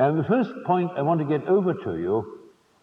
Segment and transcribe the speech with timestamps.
[0.00, 2.24] And the first point I want to get over to you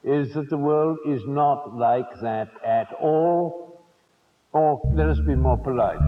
[0.04, 3.80] is that the world is not like that at all.
[4.52, 6.00] Or let us be more polite.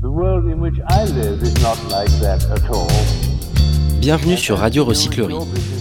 [0.00, 2.86] The world in which I live is not like that at all.
[4.00, 5.34] Bienvenue sur Radio Recyclerie,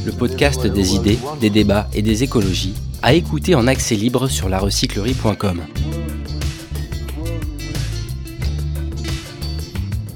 [0.07, 4.49] le podcast des idées, des débats et des écologies, à écouter en accès libre sur
[4.49, 5.61] larecyclerie.com.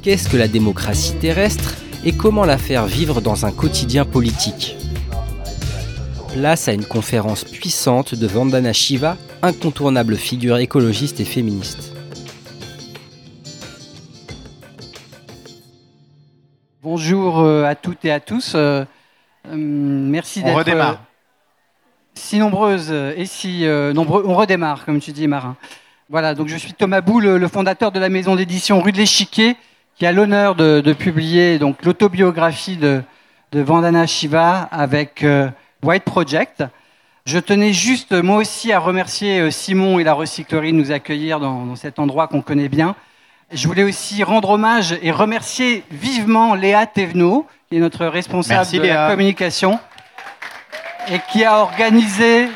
[0.01, 1.75] Qu'est-ce que la démocratie terrestre?
[2.03, 4.75] Et comment la faire vivre dans un quotidien politique
[6.33, 11.93] Place à une conférence puissante de Vandana Shiva, incontournable figure écologiste et féministe.
[16.83, 18.53] Bonjour euh, à toutes et à tous.
[18.55, 18.83] Euh,
[19.47, 20.91] euh, merci On d'être redémarre.
[20.93, 20.95] euh,
[22.13, 24.23] si nombreuses et si euh, nombreux.
[24.25, 25.55] On redémarre, comme tu dis, Marin.
[26.09, 29.57] Voilà, donc je suis Thomas Boulle, le fondateur de la maison d'édition Rue de l'Échiquier,
[29.97, 33.01] qui a l'honneur de, de publier donc l'autobiographie de,
[33.51, 35.49] de Vandana Shiva avec euh,
[35.83, 36.63] White Project.
[37.25, 41.39] Je tenais juste, moi aussi, à remercier euh, Simon et la recyclerie de nous accueillir
[41.39, 42.95] dans, dans cet endroit qu'on connaît bien.
[43.51, 48.77] Je voulais aussi rendre hommage et remercier vivement Léa Thévenot, qui est notre responsable Merci,
[48.77, 49.03] de Léa.
[49.05, 49.79] la communication
[51.09, 52.49] et qui a organisé,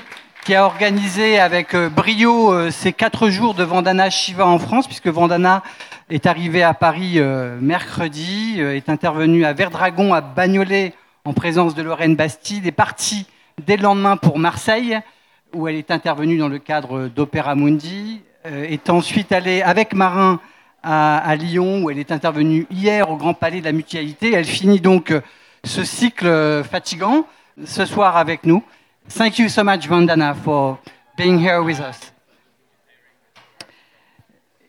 [0.46, 5.08] qui a organisé avec euh, brio ces quatre jours de Vandana Shiva en France, puisque
[5.08, 5.64] Vandana
[6.12, 11.74] est arrivé à Paris euh, mercredi, euh, est intervenu à Verdragon, à Bagnolet, en présence
[11.74, 13.28] de Lorraine Bastide, est partie
[13.66, 15.00] dès le lendemain pour Marseille,
[15.54, 20.42] où elle est intervenue dans le cadre d'Opéra Mundi, euh, est ensuite allée avec Marin
[20.84, 24.34] à, à Lyon, où elle est intervenue hier au Grand Palais de la Mutualité.
[24.34, 25.14] Elle finit donc
[25.64, 27.26] ce cycle fatigant
[27.64, 28.64] ce soir avec nous.
[29.16, 30.80] Thank you so much, Vandana, for
[31.18, 32.12] being here with us.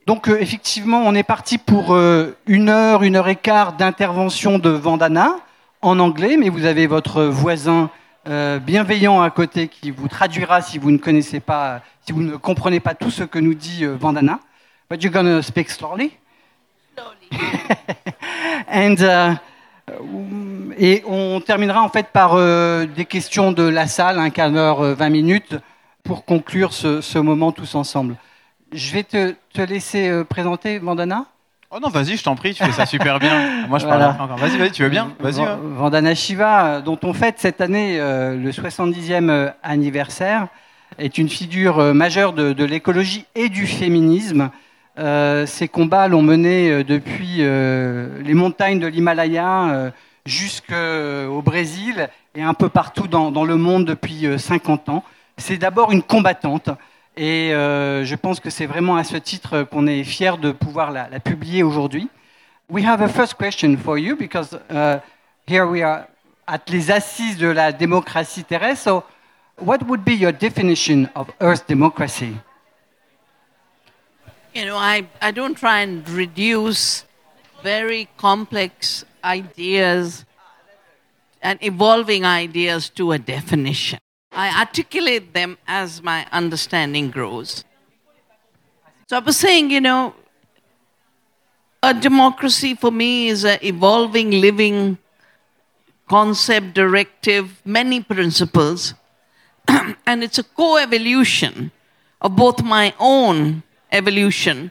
[0.06, 4.58] Donc euh, effectivement, on est parti pour euh, une heure, une heure et quart d'intervention
[4.58, 5.36] de Vandana
[5.80, 7.90] en anglais, mais vous avez votre voisin
[8.28, 12.36] euh, bienveillant à côté qui vous traduira si vous ne connaissez pas, si vous ne
[12.36, 14.40] comprenez pas tout ce que nous dit Vandana.
[14.90, 16.12] But you're gonna speak slowly.
[18.68, 19.36] And, uh,
[20.78, 24.94] et on terminera en fait par des questions de la salle, un quart d'heure, euh,
[24.94, 25.56] 20 minutes,
[26.02, 28.16] pour conclure ce, ce moment tous ensemble.
[28.72, 31.26] Je vais te, te laisser euh, présenter Vandana.
[31.70, 33.66] Oh non, vas-y, je t'en prie, tu fais ça super bien.
[33.68, 34.10] Moi, je Voilà.
[34.10, 34.36] parle encore.
[34.38, 35.36] Vas-y, vas-y, tu veux bien Vas-y.
[35.44, 35.56] Van-.
[35.62, 40.48] Vandana Shiva, euh, dont on fête cette année euh, le 70e euh, anniversaire,
[40.98, 44.50] est une figure euh, majeure de, de l'écologie et du féminisme.
[44.98, 49.90] Euh, ces combats l'ont mené depuis les montagnes de l'Himalaya
[50.26, 55.04] jusqu'au Brésil et un peu partout dans, dans le monde depuis euh, 50 ans.
[55.38, 56.68] C'est d'abord une combattante
[57.16, 60.90] et euh, je pense que c'est vraiment à ce titre qu'on est fier de pouvoir
[60.90, 62.08] la, la publier aujourd'hui.
[62.70, 65.00] We have a first question for you because uh,
[65.46, 66.06] here we are
[66.46, 68.84] at les assises de la démocratie terrestre.
[68.84, 69.04] So,
[69.58, 72.34] what would be your definition of Earth democracy?
[74.54, 77.04] You know, I, I don't try and reduce
[77.62, 80.24] very complex ideas
[81.42, 83.98] and evolving ideas to a definition.
[84.32, 87.64] I articulate them as my understanding grows.
[89.08, 90.14] So I was saying, you know,
[91.82, 94.98] a democracy for me is an evolving, living
[96.08, 98.94] concept, directive, many principles
[100.06, 101.70] and it's a co-evolution
[102.20, 104.70] of both my own evolution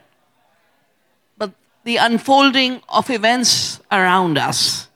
[1.38, 1.52] but
[1.84, 4.88] the unfolding of events around us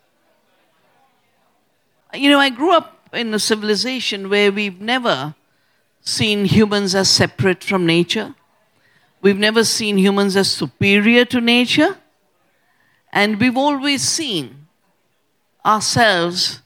[2.15, 5.35] you know i grew up in a civilization where we've never
[6.01, 8.35] seen humans as separate from nature
[9.21, 11.97] we've never seen humans as superior to nature
[13.13, 14.67] and we've always seen
[15.65, 16.61] ourselves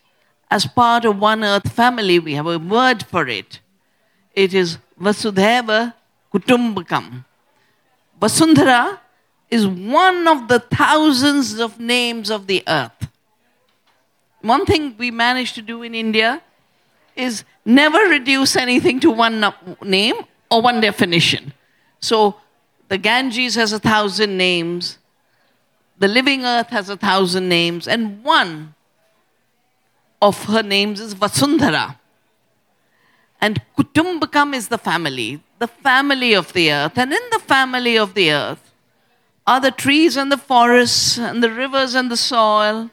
[0.50, 2.18] as part of one earth family.
[2.18, 3.60] We have a word for it.
[4.34, 5.94] It is Vasudhaiva
[6.32, 7.24] Kutumbakam.
[8.20, 8.98] Vasundhara
[9.50, 13.08] is one of the thousands of names of the earth.
[14.42, 16.42] One thing we managed to do in India
[17.14, 19.52] is never reduce anything to one
[19.82, 20.16] name
[20.50, 21.52] or one definition.
[22.00, 22.36] So
[22.88, 24.98] the Ganges has a thousand names,
[25.98, 28.74] the living earth has a thousand names, and one
[30.22, 31.96] of her names is Vasundhara.
[33.40, 36.98] And Kutumbakam is the family, the family of the earth.
[36.98, 38.72] And in the family of the earth
[39.46, 42.90] are the trees and the forests and the rivers and the soil,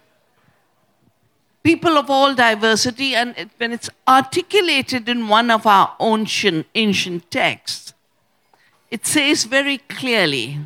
[1.67, 3.13] people of all diversity.
[3.13, 7.93] And when it's articulated in one of our ancient, ancient texts,
[8.89, 10.59] it says very clearly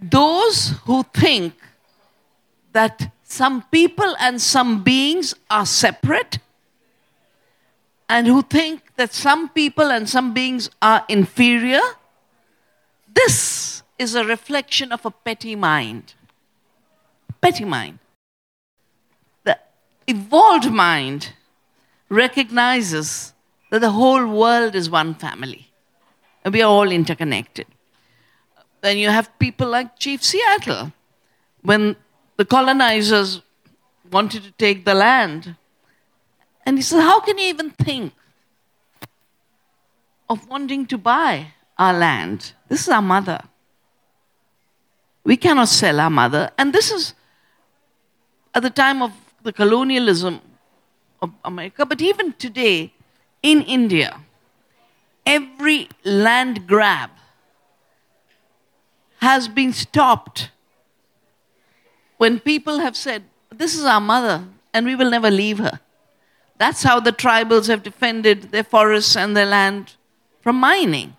[0.00, 1.52] those who think
[2.72, 6.38] that some people and some beings are separate,
[8.08, 11.82] and who think that some people and some beings are inferior,
[13.12, 16.14] this is a reflection of a petty mind.
[17.42, 17.98] Petty mind.
[20.08, 21.34] Evolved mind
[22.08, 23.34] recognizes
[23.70, 25.70] that the whole world is one family.
[26.42, 27.66] And we are all interconnected.
[28.80, 30.92] Then you have people like Chief Seattle.
[31.60, 31.94] When
[32.38, 33.42] the colonizers
[34.10, 35.56] wanted to take the land,
[36.64, 38.14] and he said, How can you even think
[40.30, 42.54] of wanting to buy our land?
[42.68, 43.42] This is our mother.
[45.22, 46.50] We cannot sell our mother.
[46.56, 47.12] And this is
[48.54, 49.12] at the time of
[49.42, 50.40] the colonialism
[51.22, 52.92] of America, but even today
[53.42, 54.20] in India,
[55.26, 57.10] every land grab
[59.20, 60.50] has been stopped
[62.18, 65.80] when people have said, This is our mother, and we will never leave her.
[66.58, 69.94] That's how the tribals have defended their forests and their land
[70.40, 71.16] from mining.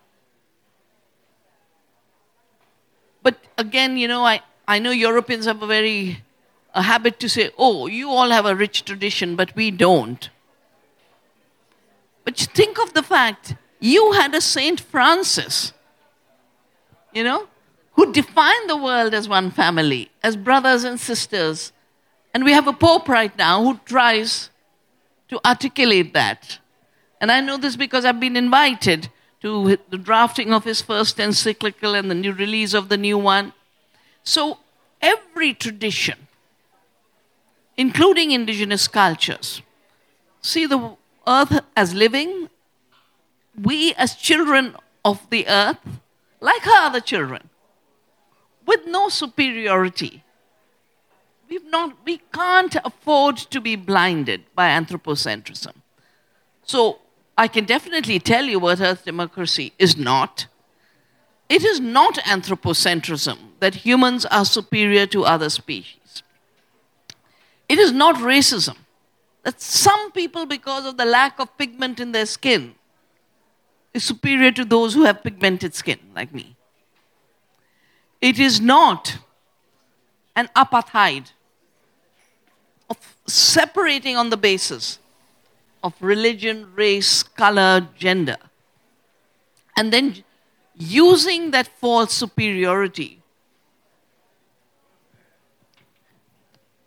[3.23, 6.21] But again, you know, I, I know Europeans have a very
[6.73, 10.29] a habit to say, oh, you all have a rich tradition, but we don't.
[12.23, 15.73] But think of the fact you had a Saint Francis,
[17.13, 17.47] you know,
[17.93, 21.71] who defined the world as one family, as brothers and sisters.
[22.33, 24.49] And we have a Pope right now who tries
[25.29, 26.59] to articulate that.
[27.19, 29.09] And I know this because I've been invited
[29.41, 33.53] to the drafting of his first encyclical and the new release of the new one.
[34.23, 34.59] So
[35.01, 36.27] every tradition,
[37.79, 39.61] including indigenous cultures,
[40.41, 42.49] see the earth as living.
[43.67, 45.79] We, as children of the earth,
[46.41, 47.49] like her other children,
[48.65, 50.23] with no superiority.
[51.49, 55.73] We've not, we can't afford to be blinded by anthropocentrism.
[56.63, 56.99] So
[57.37, 60.47] I can definitely tell you what Earth democracy is not.
[61.47, 65.98] It is not anthropocentrism that humans are superior to other species.
[67.69, 68.75] It is not racism
[69.43, 72.75] that some people, because of the lack of pigment in their skin,
[73.93, 76.55] is superior to those who have pigmented skin, like me.
[78.21, 79.17] It is not
[80.35, 81.31] an apartheid
[82.89, 84.99] of separating on the basis
[85.83, 88.37] of religion, race, color, gender,
[89.77, 90.23] and then
[90.75, 93.18] using that false superiority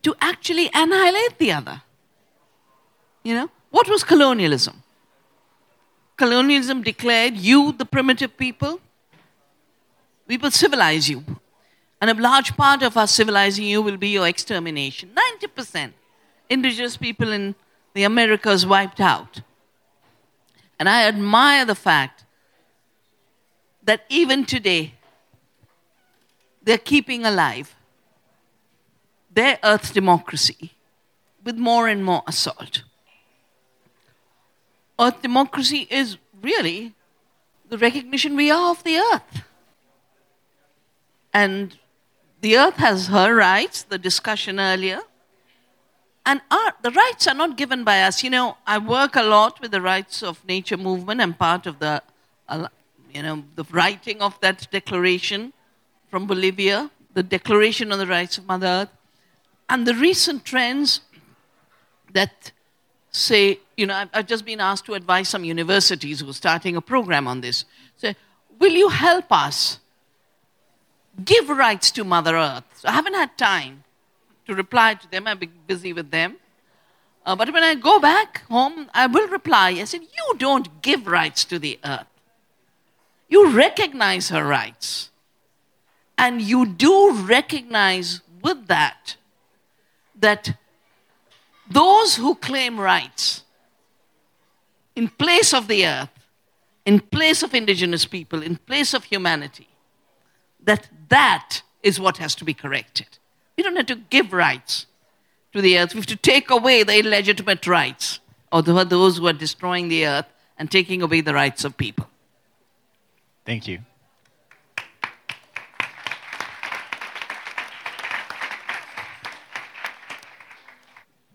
[0.03, 1.83] to actually annihilate the other.
[3.23, 4.83] You know, what was colonialism?
[6.17, 8.81] Colonialism declared you, the primitive people,
[10.27, 11.25] we will civilize you.
[12.01, 15.11] And a large part of our civilizing you will be your extermination.
[15.41, 15.93] 90%
[16.51, 17.55] indigenous people in
[17.95, 19.41] the Americas wiped out.
[20.79, 22.25] And I admire the fact
[23.85, 24.95] that even today,
[26.63, 27.75] they're keeping alive
[29.35, 30.73] their earth democracy
[31.45, 32.83] with more and more assault.
[35.01, 36.95] Earth democracy is really
[37.69, 39.45] the recognition we are of the earth.
[41.33, 41.77] And
[42.41, 45.01] the earth has her rights, the discussion earlier.
[46.27, 48.23] And our, the rights are not given by us.
[48.23, 51.21] You know, I work a lot with the rights of nature movement.
[51.21, 52.03] I'm part of the,
[53.13, 55.53] you know, the writing of that declaration
[56.11, 58.89] from Bolivia, the Declaration on the Rights of Mother Earth.
[59.73, 61.01] And the recent trends
[62.13, 62.53] that
[63.11, 66.77] say, you know, I've, I've just been asked to advise some universities who are starting
[66.77, 67.65] a program on this.
[67.97, 68.15] Say,
[68.59, 69.79] will you help us
[71.25, 72.65] give rights to Mother Earth?
[72.75, 73.85] So I haven't had time
[74.47, 75.27] to reply to them.
[75.27, 76.37] I've been busy with them.
[77.25, 79.71] Uh, but when I go back home, I will reply.
[79.71, 82.13] I said, You don't give rights to the earth.
[83.31, 85.09] You recognize her rights.
[86.19, 89.17] And you do recognize with that
[90.23, 90.57] that
[91.71, 93.43] those who claim rights
[94.97, 96.11] in place of the earth,
[96.85, 99.69] in place of indigenous people, in place of humanity,
[100.65, 103.19] that that is what has to be corrected.
[103.57, 104.87] We don't have to give rights
[105.53, 105.95] to the earth.
[105.95, 110.27] We have to take away the illegitimate rights of those who are destroying the earth
[110.59, 112.09] and taking away the rights of people.
[113.45, 113.81] Thank you.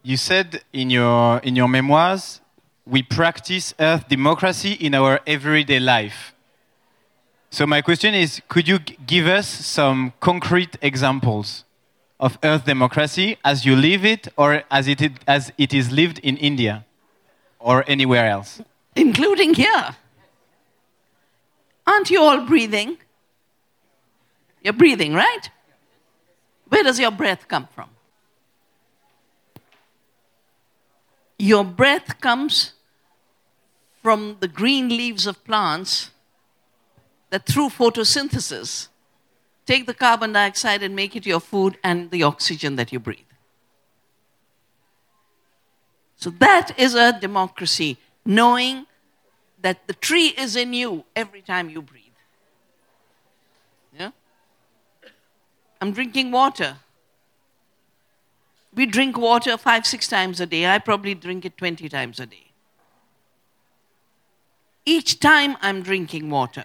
[0.08, 2.40] You said in your, in your memoirs,
[2.86, 6.34] we practice earth democracy in our everyday life.
[7.50, 11.66] So my question is, could you give us some concrete examples
[12.22, 16.38] of Earth democracy as you live it or as it, as it is lived in
[16.38, 16.86] India
[17.60, 18.62] or anywhere else?
[18.96, 19.98] including here.
[21.86, 22.98] Aren't you all breathing?
[24.64, 25.50] You're breathing, right?
[26.70, 27.90] Where does your breath come from?
[31.40, 32.74] Your breath comes
[34.02, 36.12] from the green leaves of plants
[37.30, 38.88] that through photosynthesis
[39.66, 43.20] take the carbon dioxide and make it your food and the oxygen that you breathe.
[46.16, 48.88] So that is a democracy, knowing
[49.62, 52.04] that the tree is in you every time you breathe.
[53.98, 54.12] Yeah?
[55.80, 56.78] I'm drinking water.
[58.78, 60.68] We drink water five, six times a day.
[60.68, 62.52] I probably drink it 20 times a day.
[64.86, 66.64] Each time I'm drinking water,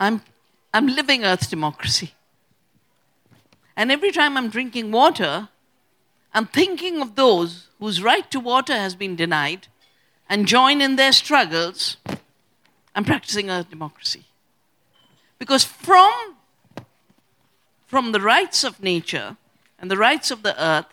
[0.00, 0.22] I'm,
[0.72, 2.14] I'm living Earth democracy.
[3.76, 5.50] And every time I'm drinking water,
[6.32, 9.68] I'm thinking of those whose right to water has been denied
[10.26, 11.98] and join in their struggles.
[12.94, 14.24] I'm practicing Earth democracy.
[15.38, 16.36] Because from,
[17.94, 19.36] from the rights of nature
[19.78, 20.86] and the rights of the earth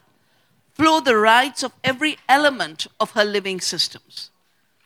[0.75, 4.29] flow the rights of every element of her living systems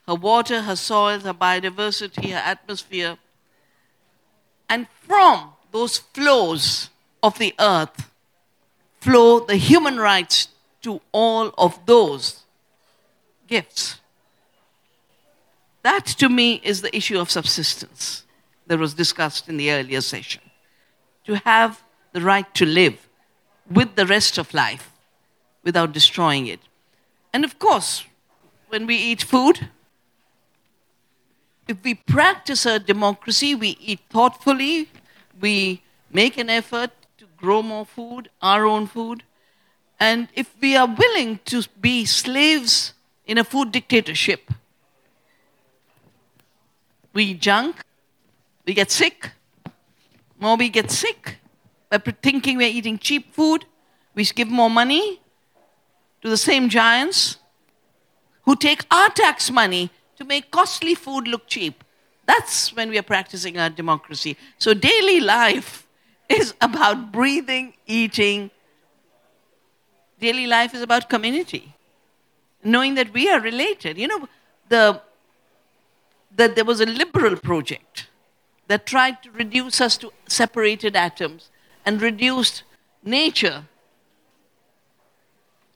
[0.07, 3.17] her water, her soil, her biodiversity, her atmosphere.
[4.69, 6.89] And from those flows
[7.21, 8.09] of the earth
[9.01, 10.47] flow the human rights
[10.83, 12.45] to all of those
[13.45, 13.99] gifts.
[15.81, 18.23] That to me is the issue of subsistence
[18.67, 20.43] that was discussed in the earlier session.
[21.25, 21.81] To have
[22.15, 23.09] the right to live
[23.69, 24.89] with the rest of life
[25.65, 26.61] without destroying it.
[27.33, 28.05] And of course,
[28.69, 29.67] when we eat food,
[31.67, 34.87] if we practice a democracy, we eat thoughtfully,
[35.41, 39.23] we make an effort to grow more food, our own food,
[39.99, 42.93] and if we are willing to be slaves
[43.25, 44.51] in a food dictatorship,
[47.11, 47.75] we junk,
[48.65, 49.31] we get sick,
[50.39, 51.39] more we get sick
[52.21, 53.65] thinking we're eating cheap food,
[54.13, 55.21] we give more money
[56.21, 57.37] to the same giants
[58.43, 61.83] who take our tax money to make costly food look cheap.
[62.25, 64.37] That's when we are practicing our democracy.
[64.57, 65.85] So daily life
[66.29, 68.49] is about breathing, eating.
[70.19, 71.75] Daily life is about community,
[72.63, 73.97] knowing that we are related.
[73.97, 74.29] You know,
[74.69, 75.01] the,
[76.35, 78.07] that there was a liberal project
[78.67, 81.49] that tried to reduce us to separated atoms
[81.85, 82.63] and reduced
[83.03, 83.63] nature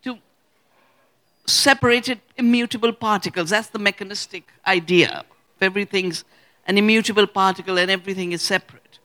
[0.03, 0.17] to
[1.45, 3.51] separated immutable particles.
[3.51, 5.23] That's the mechanistic idea.
[5.61, 6.23] Everything's
[6.65, 8.99] an immutable particle and everything is separate.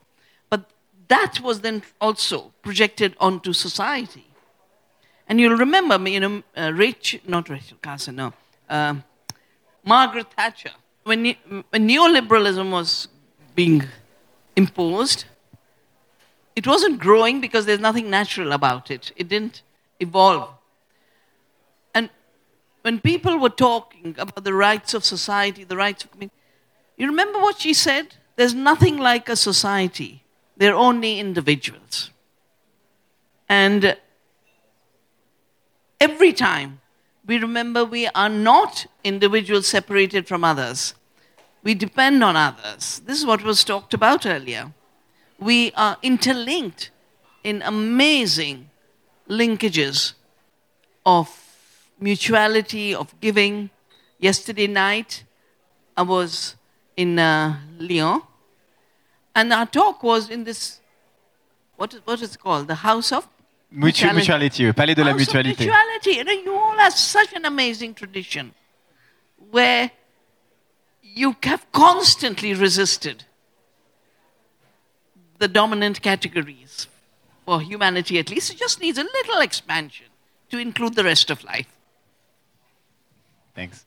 [0.50, 0.70] But
[1.08, 4.26] that was then also projected onto society.
[5.28, 6.72] And you'll remember, you know, uh,
[7.26, 8.32] not Rachel Carson, no,
[8.68, 8.94] uh,
[9.84, 10.72] Margaret Thatcher.
[11.04, 11.34] When,
[11.70, 13.08] when neoliberalism was
[13.54, 13.84] being
[14.56, 15.24] imposed,
[16.56, 19.12] it wasn't growing because there's nothing natural about it.
[19.16, 19.62] It didn't
[19.98, 20.50] evolve.
[21.94, 22.10] And
[22.82, 26.36] when people were talking about the rights of society, the rights of community,
[26.96, 28.14] you remember what she said?
[28.36, 30.22] There's nothing like a society.
[30.56, 32.10] They're only individuals.
[33.48, 33.96] And
[36.00, 36.80] every time
[37.26, 40.94] we remember we are not individuals separated from others.
[41.62, 43.00] We depend on others.
[43.06, 44.72] This is what was talked about earlier.
[45.44, 46.90] We are interlinked
[47.42, 48.70] in amazing
[49.28, 50.14] linkages
[51.04, 51.28] of
[52.00, 53.68] mutuality, of giving.
[54.18, 55.24] Yesterday night,
[55.98, 56.56] I was
[56.96, 58.22] in uh, Lyon,
[59.34, 60.80] and our talk was in this,
[61.76, 62.66] what is, what is it called?
[62.68, 63.28] The House of
[63.70, 65.58] Mutu mutuality, palais de la House of mutualité.
[65.58, 66.10] mutuality.
[66.12, 68.54] You, know, you all have such an amazing tradition
[69.50, 69.90] where
[71.02, 73.24] you have constantly resisted
[75.38, 76.88] the dominant categories
[77.44, 78.50] for humanity at least.
[78.50, 80.06] It just needs a little expansion
[80.50, 81.66] to include the rest of life.
[83.54, 83.84] Thanks.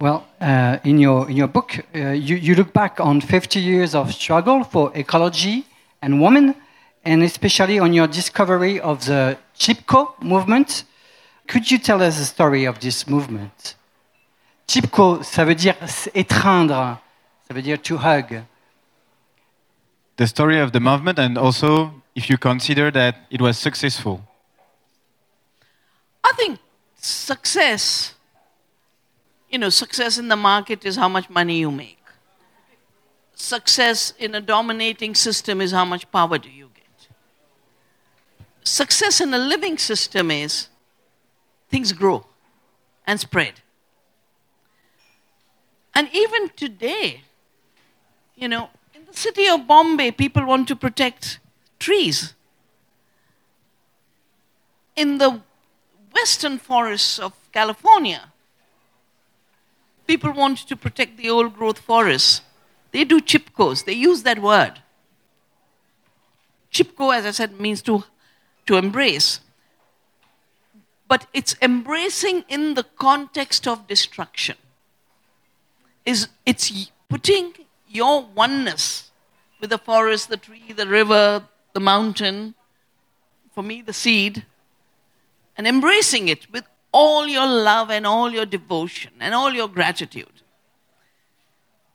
[0.00, 3.94] Well, uh, in, your, in your book, uh, you, you look back on 50 years
[3.94, 5.64] of struggle for ecology
[6.00, 6.56] and women,
[7.04, 10.84] and especially on your discovery of the Chipko movement.
[11.46, 13.76] Could you tell us the story of this movement?
[14.66, 15.76] Chipko, ça veut dire
[16.14, 16.98] étreindre,
[17.46, 18.42] ça veut dire to hug.
[20.22, 24.22] The story of the movement, and also if you consider that it was successful.
[26.22, 26.60] I think
[26.94, 28.14] success,
[29.50, 31.98] you know, success in the market is how much money you make.
[33.34, 37.08] success in a dominating system is how much power do you get.
[38.62, 40.68] Success in a living system is
[41.68, 42.24] things grow
[43.08, 43.54] and spread.
[45.96, 47.22] And even today,
[48.36, 48.70] you know,
[49.16, 51.38] city of Bombay, people want to protect
[51.78, 52.34] trees.
[54.96, 55.40] In the
[56.14, 58.32] western forests of California,
[60.06, 62.42] people want to protect the old growth forests.
[62.90, 64.80] They do chipkos, they use that word.
[66.72, 68.04] Chipko, as I said, means to,
[68.66, 69.40] to embrace.
[71.06, 74.56] But it's embracing in the context of destruction.
[76.06, 77.52] Is it's putting
[77.94, 79.10] your oneness
[79.60, 82.54] with the forest, the tree, the river, the mountain,
[83.54, 84.44] for me, the seed,
[85.56, 90.42] and embracing it with all your love and all your devotion and all your gratitude.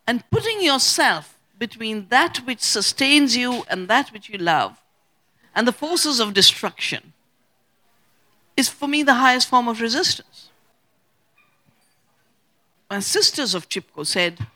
[0.05, 4.77] And putting yourself between that which sustains you and that which you love
[5.55, 7.13] and the forces of destruction
[8.55, 10.49] is for me the highest form of resistance.
[12.89, 14.47] My sisters of Chipko said,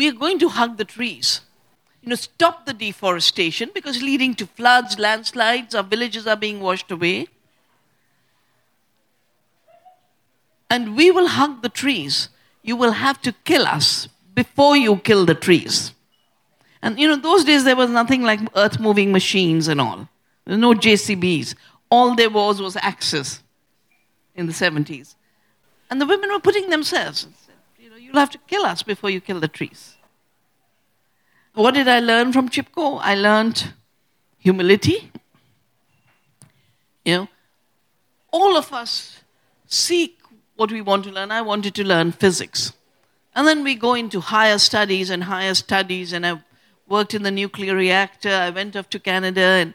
[0.00, 1.42] We are going to hug the trees.
[2.02, 6.90] You know, stop the deforestation because leading to floods, landslides, our villages are being washed
[6.90, 7.28] away.
[10.70, 12.28] and we will hug the trees.
[12.62, 15.92] You will have to kill us before you kill the trees.
[16.80, 20.08] And you know, those days there was nothing like earth moving machines and all.
[20.44, 21.56] There were no JCBs.
[21.90, 23.42] All there was was axes
[24.36, 25.16] in the 70s.
[25.90, 27.26] And the women were putting themselves,
[28.10, 29.96] you'll have to kill us before you kill the trees.
[31.54, 32.98] What did I learn from Chipko?
[33.00, 33.72] I learned
[34.38, 35.12] humility.
[37.04, 37.28] You know,
[38.32, 39.22] all of us
[39.66, 40.18] seek
[40.56, 41.30] what we want to learn.
[41.30, 42.72] I wanted to learn physics.
[43.34, 46.42] And then we go into higher studies and higher studies, and I
[46.88, 48.30] worked in the nuclear reactor.
[48.30, 49.74] I went off to Canada, and,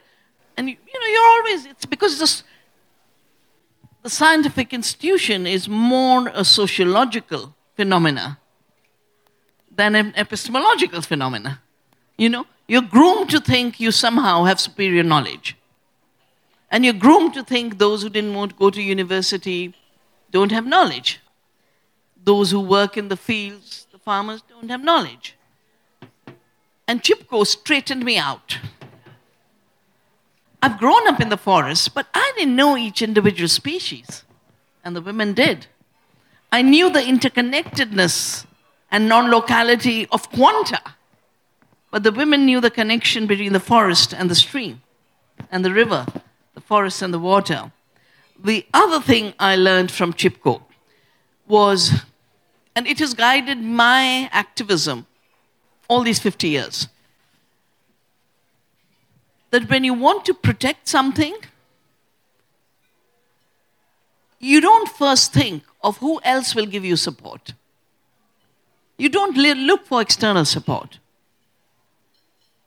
[0.56, 2.42] and you, know, you're always, it's because this,
[4.02, 8.38] the scientific institution is more a sociological phenomena
[9.70, 11.60] than an epistemological phenomena.
[12.16, 15.56] You know, you're groomed to think you somehow have superior knowledge.
[16.70, 19.74] And you're groomed to think those who didn't want to go to university
[20.30, 21.20] don't have knowledge.
[22.24, 25.36] Those who work in the fields, the farmers, don't have knowledge.
[26.88, 28.58] And Chipko straightened me out.
[30.62, 34.24] I've grown up in the forest, but I didn't know each individual species,
[34.84, 35.66] and the women did.
[36.56, 38.46] I knew the interconnectedness
[38.90, 40.80] and non locality of quanta,
[41.90, 44.80] but the women knew the connection between the forest and the stream,
[45.50, 46.06] and the river,
[46.54, 47.72] the forest and the water.
[48.42, 50.62] The other thing I learned from Chipko
[51.46, 51.92] was,
[52.74, 55.04] and it has guided my activism
[55.88, 56.88] all these 50 years,
[59.50, 61.36] that when you want to protect something,
[64.40, 67.54] you don't first think of who else will give you support.
[68.98, 70.98] You don't look for external support.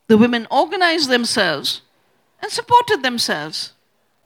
[0.08, 1.82] The women organized themselves
[2.42, 3.74] and supported themselves.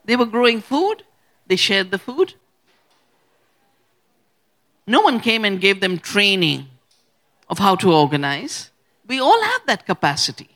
[0.04, 1.02] They were growing food,
[1.48, 2.34] they shared the food.
[4.86, 6.68] No one came and gave them training
[7.48, 8.70] of how to organize.
[9.08, 10.50] We all have that capacity.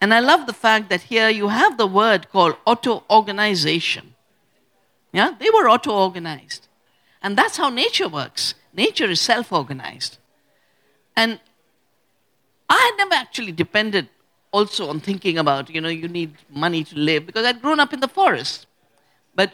[0.00, 4.13] And I love the fact that here you have the word called auto organization.
[5.14, 6.66] Yeah, they were auto organized.
[7.22, 8.54] And that's how nature works.
[8.74, 10.18] Nature is self organized.
[11.16, 11.38] And
[12.68, 14.08] I had never actually depended
[14.50, 17.92] also on thinking about, you know, you need money to live because I'd grown up
[17.92, 18.66] in the forest.
[19.36, 19.52] But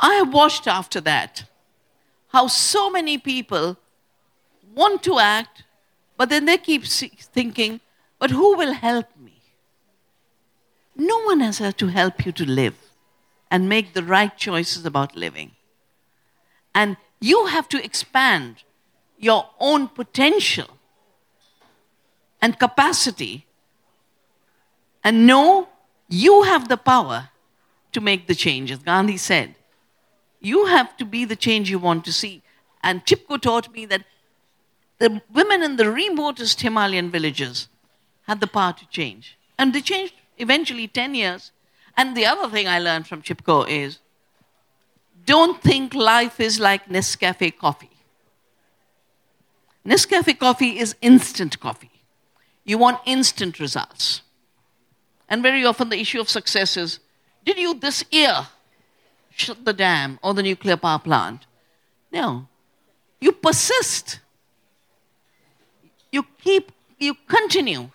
[0.00, 1.44] I watched after that
[2.28, 3.76] how so many people
[4.74, 5.64] want to act,
[6.16, 7.80] but then they keep thinking,
[8.18, 9.06] but who will help?
[10.98, 12.76] No one has had to help you to live
[13.50, 15.52] and make the right choices about living.
[16.74, 18.64] And you have to expand
[19.16, 20.68] your own potential
[22.42, 23.46] and capacity
[25.04, 25.68] and know
[26.08, 27.30] you have the power
[27.92, 29.54] to make the change, as Gandhi said.
[30.40, 32.42] You have to be the change you want to see.
[32.82, 34.04] And Chipko taught me that
[34.98, 37.68] the women in the remotest Himalayan villages
[38.22, 39.38] had the power to change.
[39.58, 41.52] And they changed eventually 10 years.
[41.96, 43.98] And the other thing I learned from Chipko is
[45.24, 47.90] don't think life is like Nescafe coffee.
[49.84, 51.90] Nescafe coffee is instant coffee.
[52.64, 54.22] You want instant results.
[55.28, 57.00] And very often the issue of success is
[57.44, 58.46] did you this year
[59.30, 61.46] shut the dam or the nuclear power plant?
[62.12, 62.46] No.
[63.20, 64.20] you persist.
[66.10, 67.90] You keep, you continue.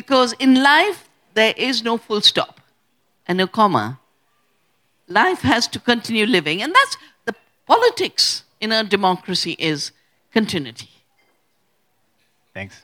[0.00, 2.60] Because in life, there is no full stop
[3.26, 3.98] and no comma.
[5.08, 6.60] Life has to continue living.
[6.62, 7.34] And that's the
[7.66, 9.92] politics in a democracy is
[10.34, 10.90] continuity.
[12.52, 12.82] Thanks.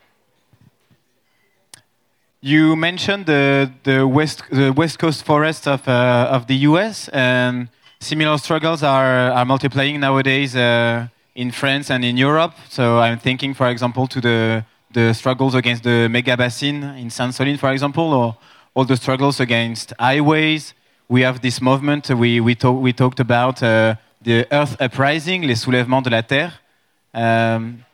[2.41, 7.69] You mentioned the, the, west, the west coast forests of, uh, of the US, and
[8.01, 12.55] similar struggles are, are multiplying nowadays uh, in France and in Europe.
[12.71, 17.59] So I'm thinking, for example, to the, the struggles against the mega basin in Sainte-Soline,
[17.59, 18.37] for example, or
[18.75, 20.75] all the struggles against highways.
[21.09, 25.57] We have this movement we, we, talk, we talked about, uh, the Earth Uprising, les
[25.57, 26.53] soulèvements de la Terre.
[27.13, 27.85] Um,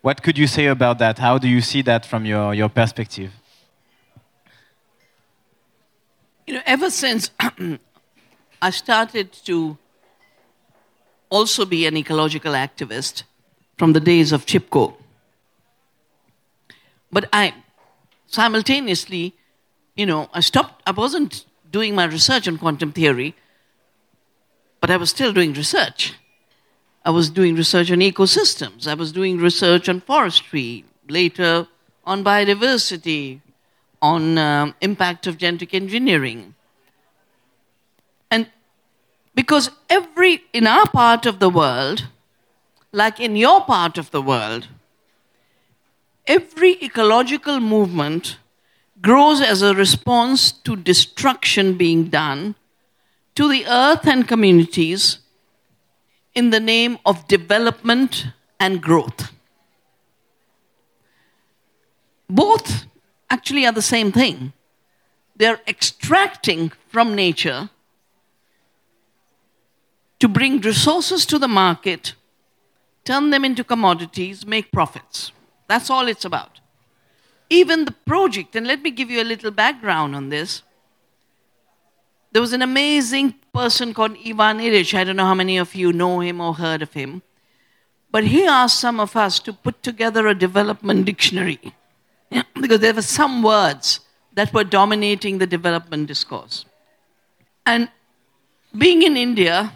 [0.00, 1.18] what could you say about that?
[1.18, 3.32] How do you see that from your, your perspective?
[6.46, 7.30] You know, ever since
[8.62, 9.76] I started to
[11.30, 13.22] also be an ecological activist
[13.78, 14.94] from the days of Chipko,
[17.12, 17.54] but I
[18.26, 19.34] simultaneously,
[19.94, 23.34] you know, I stopped, I wasn't doing my research on quantum theory,
[24.80, 26.14] but I was still doing research.
[27.04, 31.66] I was doing research on ecosystems, I was doing research on forestry, later
[32.04, 33.40] on biodiversity,
[34.00, 36.54] on um, impact of genetic engineering.
[38.30, 38.48] And
[39.34, 42.08] because every, in our part of the world,
[42.92, 44.68] like in your part of the world,
[46.26, 48.36] every ecological movement
[49.00, 52.54] grows as a response to destruction being done
[53.34, 55.18] to the earth and communities
[56.34, 58.26] in the name of development
[58.60, 59.32] and growth.
[62.28, 62.86] Both
[63.28, 64.52] actually are the same thing.
[65.36, 67.70] They're extracting from nature
[70.20, 72.14] to bring resources to the market,
[73.04, 75.32] turn them into commodities, make profits.
[75.72, 76.60] That's all it's about.
[77.48, 80.62] Even the project, and let me give you a little background on this.
[82.30, 84.92] There was an amazing person called Ivan Illich.
[84.92, 87.22] I don't know how many of you know him or heard of him.
[88.10, 91.72] But he asked some of us to put together a development dictionary
[92.60, 94.00] because there were some words
[94.34, 96.66] that were dominating the development discourse.
[97.64, 97.88] And
[98.76, 99.72] being in India,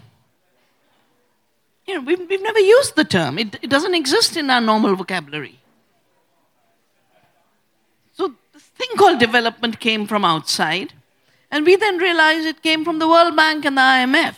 [1.86, 3.38] you know, we've, we've never used the term.
[3.38, 5.58] It, it doesn't exist in our normal vocabulary.
[8.12, 10.92] So this thing called development came from outside,
[11.50, 14.36] and we then realized it came from the World Bank and the IMF.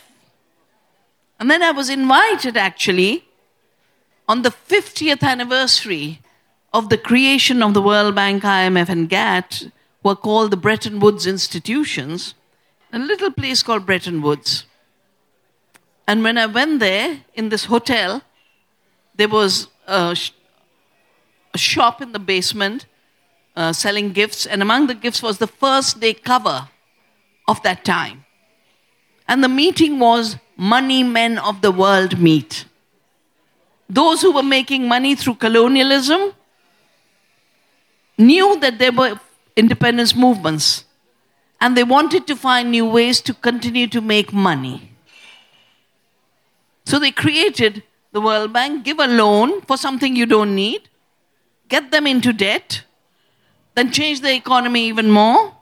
[1.39, 3.25] And then I was invited actually
[4.27, 6.21] on the 50th anniversary
[6.73, 9.71] of the creation of the World Bank, IMF, and GATT
[10.03, 12.35] were called the Bretton Woods institutions,
[12.93, 14.65] a little place called Bretton Woods.
[16.07, 18.21] And when I went there in this hotel,
[19.15, 20.31] there was a, sh-
[21.53, 22.85] a shop in the basement
[23.59, 26.69] uh, selling gifts, and among the gifts was the first day cover
[27.45, 28.23] of that time.
[29.27, 32.63] And the meeting was Money Men of the World Meet.
[33.89, 36.33] Those who were making money through colonialism
[38.17, 39.19] knew that there were
[39.57, 40.85] independence movements
[41.59, 44.93] and they wanted to find new ways to continue to make money.
[46.85, 50.87] So they created the World Bank, give a loan for something you don't need,
[51.67, 52.83] get them into debt,
[53.79, 55.53] then change the economy even more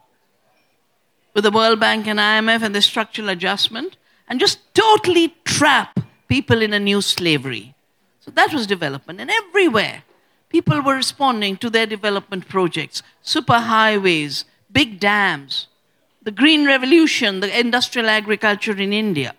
[1.36, 3.95] with the World Bank and IMF and the structural adjustment,
[4.27, 7.75] and just totally trap people in a new slavery.
[8.21, 9.21] So that was development.
[9.21, 10.01] And everywhere,
[10.49, 15.67] people were responding to their development projects superhighways, big dams,
[16.23, 19.36] the green revolution, the industrial agriculture in India.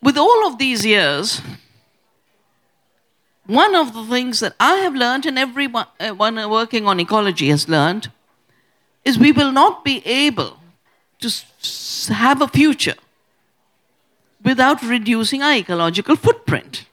[0.00, 1.42] With all of these years,
[3.48, 7.66] one of the things that I have learned, and everyone uh, working on ecology has
[7.66, 8.12] learned,
[9.06, 10.58] is we will not be able
[11.20, 11.30] to
[12.12, 12.94] have a future
[14.44, 16.84] without reducing our ecological footprint.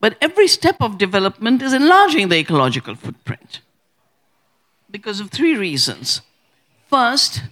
[0.00, 3.60] But every step of development is enlarging the ecological footprint
[4.90, 6.22] because of three reasons.
[6.88, 7.42] First,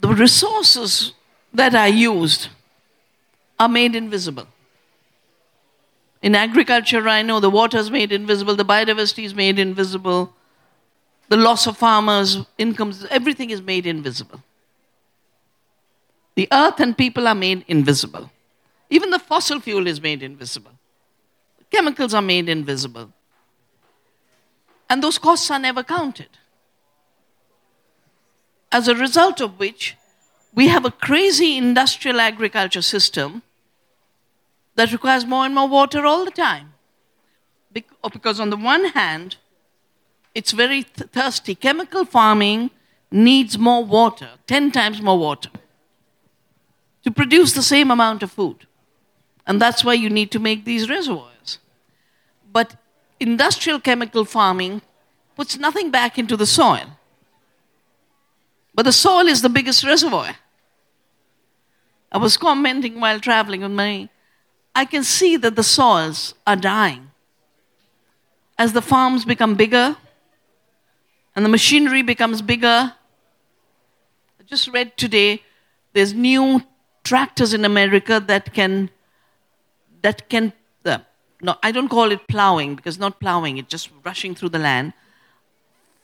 [0.00, 1.12] the resources
[1.52, 2.48] that are used
[3.60, 4.48] are made invisible.
[6.24, 10.32] In agriculture, I know the water is made invisible, the biodiversity is made invisible,
[11.28, 14.42] the loss of farmers' incomes, everything is made invisible.
[16.34, 18.30] The earth and people are made invisible.
[18.88, 20.70] Even the fossil fuel is made invisible.
[21.70, 23.12] Chemicals are made invisible.
[24.88, 26.30] And those costs are never counted.
[28.72, 29.94] As a result of which,
[30.54, 33.42] we have a crazy industrial agriculture system
[34.76, 36.74] that requires more and more water all the time.
[38.02, 39.36] Oh, because, on the one hand,
[40.34, 41.54] it's very th- thirsty.
[41.54, 42.70] Chemical farming
[43.10, 45.50] needs more water, 10 times more water,
[47.04, 48.66] to produce the same amount of food.
[49.46, 51.58] And that's why you need to make these reservoirs.
[52.52, 52.76] But
[53.20, 54.82] industrial chemical farming
[55.36, 56.98] puts nothing back into the soil.
[58.74, 60.36] But the soil is the biggest reservoir.
[62.10, 64.08] I was commenting while traveling with my.
[64.74, 67.10] I can see that the soils are dying.
[68.58, 69.96] As the farms become bigger
[71.34, 72.94] and the machinery becomes bigger,
[74.40, 75.42] I just read today
[75.92, 76.62] there's new
[77.02, 78.90] tractors in America that can
[80.02, 80.52] that can
[80.84, 80.98] uh,
[81.40, 84.92] no, I don't call it plowing because not plowing, it's just rushing through the land.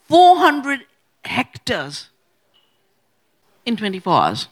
[0.07, 0.81] 400
[1.23, 2.09] hectares
[3.65, 4.47] in 24 hours.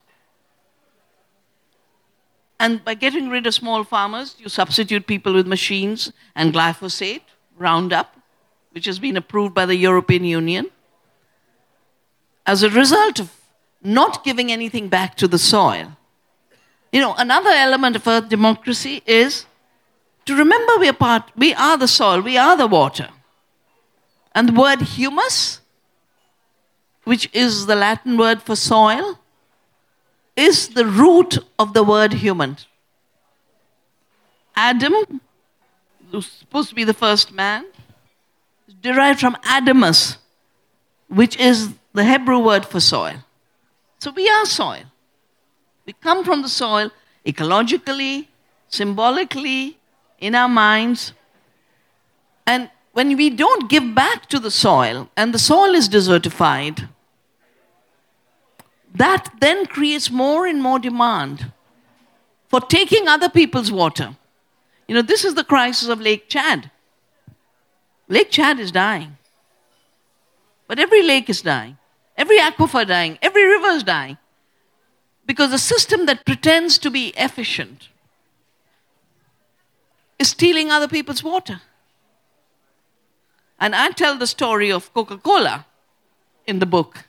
[2.59, 7.21] And by getting rid of small farmers, you substitute people with machines and glyphosate,
[7.57, 8.15] Roundup,
[8.71, 10.69] which has been approved by the European Union.
[12.45, 13.31] As a result of
[13.81, 15.95] not giving anything back to the soil.
[16.91, 19.45] You know, another element of earth democracy is
[20.25, 23.09] to remember we are part, we are the soil, we are the water.
[24.35, 25.61] And the word humus,
[27.03, 29.19] which is the Latin word for soil,
[30.39, 32.57] is the root of the word human.
[34.55, 35.21] Adam,
[36.11, 37.65] who's supposed to be the first man,
[38.67, 40.17] is derived from Adamus,
[41.07, 43.17] which is the Hebrew word for soil.
[43.99, 44.83] So we are soil.
[45.85, 46.91] We come from the soil
[47.25, 48.27] ecologically,
[48.69, 49.77] symbolically,
[50.19, 51.13] in our minds.
[52.45, 56.87] And when we don't give back to the soil and the soil is desertified,
[58.95, 61.51] that then creates more and more demand
[62.47, 64.15] for taking other people's water.
[64.87, 66.71] You know, this is the crisis of Lake Chad.
[68.07, 69.17] Lake Chad is dying.
[70.67, 71.77] But every lake is dying,
[72.17, 74.17] every aquifer dying, every river is dying.
[75.25, 77.89] Because the system that pretends to be efficient
[80.17, 81.61] is stealing other people's water.
[83.59, 85.65] And I tell the story of Coca Cola
[86.47, 87.08] in the book.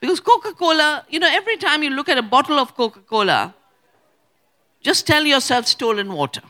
[0.00, 3.54] Because Coca Cola, you know, every time you look at a bottle of Coca Cola,
[4.82, 6.42] just tell yourself stolen water.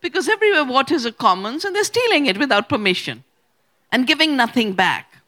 [0.00, 3.22] Because everywhere water is a commons and they're stealing it without permission
[3.92, 5.18] and giving nothing back.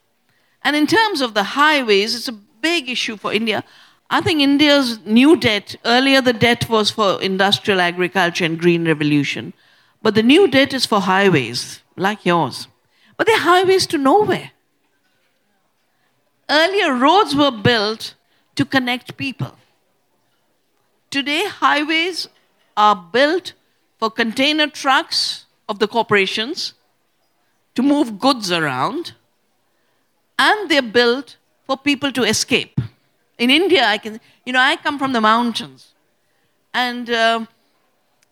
[0.64, 3.64] And in terms of the highways, it's a big issue for India.
[4.08, 9.52] I think India's new debt, earlier the debt was for industrial agriculture and green revolution,
[10.00, 12.68] but the new debt is for highways, like yours.
[13.16, 14.52] But they're highways to nowhere.
[16.48, 18.14] Earlier, roads were built
[18.56, 19.56] to connect people.
[21.10, 22.28] Today, highways
[22.76, 23.52] are built
[23.98, 26.74] for container trucks of the corporations
[27.74, 29.12] to move goods around,
[30.38, 32.80] and they're built for people to escape.
[33.38, 35.94] In India, I can, you know, I come from the mountains,
[36.74, 37.46] and, uh,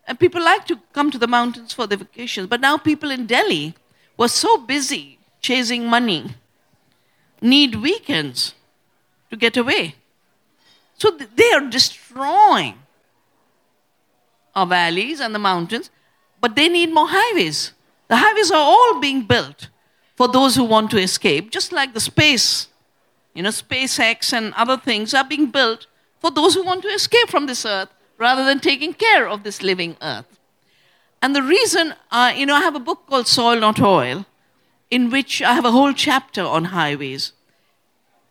[0.07, 2.49] and people like to come to the mountains for their vacations.
[2.49, 3.75] But now people in Delhi
[4.17, 6.35] were so busy chasing money,
[7.41, 8.55] need weekends
[9.31, 9.95] to get away.
[10.99, 12.75] So they are destroying
[14.55, 15.91] our valleys and the mountains,
[16.41, 17.73] but they need more highways.
[18.09, 19.69] The highways are all being built
[20.17, 22.69] for those who want to escape, just like the space,
[23.35, 25.87] you know, SpaceX and other things are being built
[26.19, 29.63] for those who want to escape from this earth rather than taking care of this
[29.63, 30.39] living earth.
[31.23, 34.27] And the reason, uh, you know, I have a book called Soil Not Oil,
[34.91, 37.33] in which I have a whole chapter on highways.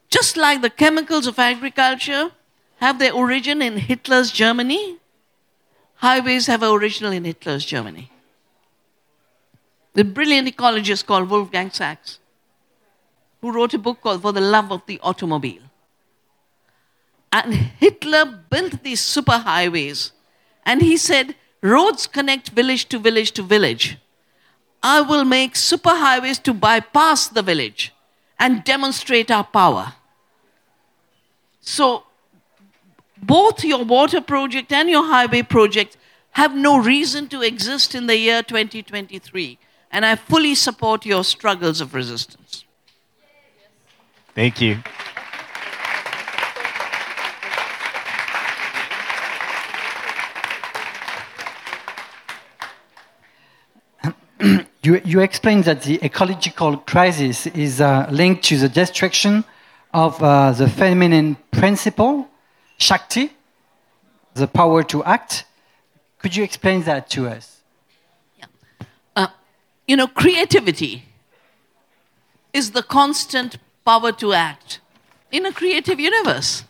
[0.09, 2.31] Just like the chemicals of agriculture
[2.77, 4.97] have their origin in Hitler's Germany,
[5.95, 8.11] highways have an origin in Hitler's Germany.
[9.93, 12.19] The brilliant ecologist called Wolfgang Sachs,
[13.41, 15.61] who wrote a book called For the Love of the Automobile.
[17.31, 20.11] And Hitler built these superhighways,
[20.65, 23.97] and he said, Roads connect village to village to village.
[24.81, 27.93] I will make superhighways to bypass the village
[28.39, 29.93] and demonstrate our power.
[31.59, 32.03] So,
[33.21, 35.97] both your water project and your highway project
[36.31, 39.59] have no reason to exist in the year 2023.
[39.91, 42.63] And I fully support your struggles of resistance.
[44.35, 44.77] Thank you.
[54.81, 59.43] You, you explained that the ecological crisis is uh, linked to the destruction
[59.93, 62.29] of uh, the feminine principle,
[62.77, 63.31] Shakti,
[64.35, 65.43] the power to act.
[66.19, 67.61] Could you explain that to us?
[69.17, 69.27] Uh,
[69.85, 71.03] you know, creativity
[72.53, 74.79] is the constant power to act
[75.29, 76.63] in a creative universe.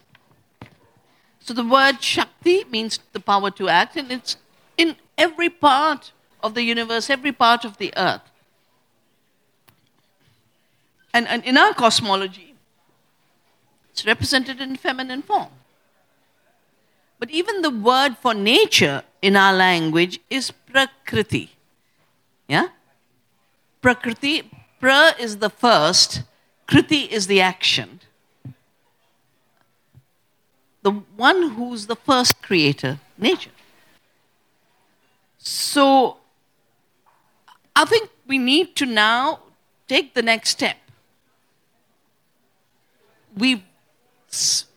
[1.41, 4.37] So the word Shakti means the power to act, and it's
[4.77, 8.21] in every part of the universe, every part of the earth.
[11.13, 12.55] And, and in our cosmology,
[13.91, 15.49] it's represented in feminine form.
[17.19, 21.51] But even the word for nature in our language is prakriti.
[22.47, 22.67] Yeah?
[23.81, 24.49] Prakriti,
[24.79, 26.23] pra is the first,
[26.67, 27.99] kriti is the action.
[30.81, 33.51] The one who's the first creator, nature.
[35.37, 36.18] So
[37.79, 39.39] I think we need to now
[39.87, 40.75] take the next step.
[43.37, 43.63] We've,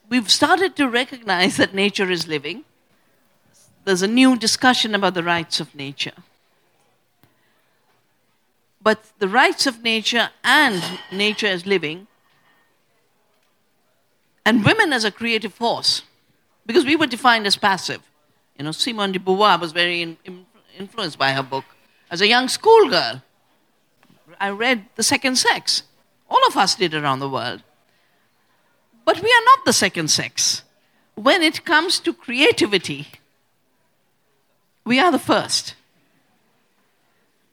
[0.08, 2.62] we've started to recognize that nature is living.
[3.84, 6.12] There's a new discussion about the rights of nature.
[8.80, 12.06] But the rights of nature and nature as living,
[14.46, 16.02] and women as a creative force,
[16.64, 18.02] because we were defined as passive.
[18.56, 20.46] You know, Simone de Beauvoir was very in, in,
[20.78, 21.64] influenced by her book.
[22.12, 23.22] As a young schoolgirl,
[24.38, 25.84] I read The Second Sex.
[26.28, 27.62] All of us did around the world.
[29.06, 30.62] But we are not the second sex.
[31.14, 33.08] When it comes to creativity,
[34.84, 35.74] we are the first.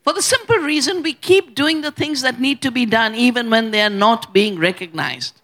[0.04, 3.50] For the simple reason we keep doing the things that need to be done even
[3.50, 5.40] when they are not being recognized.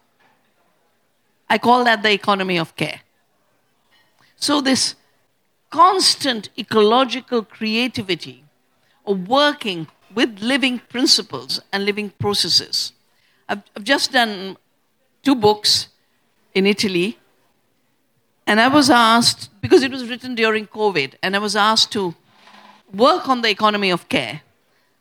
[1.50, 3.02] I call that the economy of care.
[4.36, 4.96] So, this
[5.70, 8.45] constant ecological creativity
[9.06, 12.94] of working with living principles and living processes.
[13.50, 14.58] I've, I've just done
[15.24, 15.90] two books
[16.54, 17.18] in Italy,
[18.48, 22.16] and I was asked, because it was written during COVID, and I was asked to
[22.94, 24.42] work on the economy of care.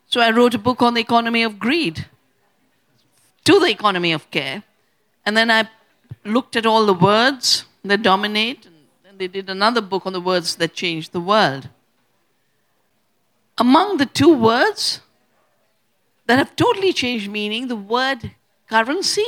[0.07, 2.05] So I wrote a book on the economy of greed
[3.45, 4.63] to the economy of care.
[5.25, 5.69] And then I
[6.23, 8.67] looked at all the words that dominate,
[9.07, 11.69] and they did another book on the words that change the world.
[13.57, 15.01] Among the two words
[16.27, 18.31] that have totally changed meaning, the word
[18.69, 19.25] currency,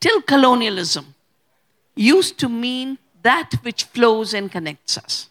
[0.00, 1.14] till colonialism,
[1.94, 5.28] used to mean that which flows and connects us.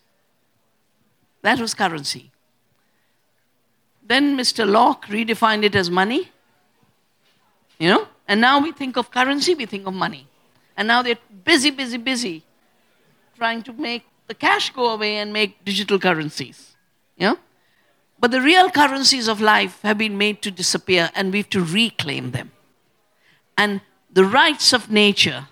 [1.41, 2.31] That was currency.
[4.05, 4.67] Then Mr.
[4.67, 6.31] Locke redefined it as money.
[7.77, 8.07] You know?
[8.27, 10.27] And now we think of currency, we think of money.
[10.75, 12.43] And now they're busy, busy, busy
[13.35, 16.75] trying to make the cash go away and make digital currencies.
[17.17, 17.35] Yeah?
[18.19, 21.61] But the real currencies of life have been made to disappear and we have to
[21.61, 22.51] reclaim them.
[23.57, 25.47] And the rights of nature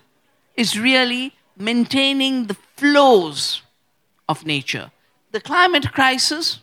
[0.56, 3.62] is really maintaining the flows
[4.28, 4.90] of nature.
[5.32, 6.60] The climate crisis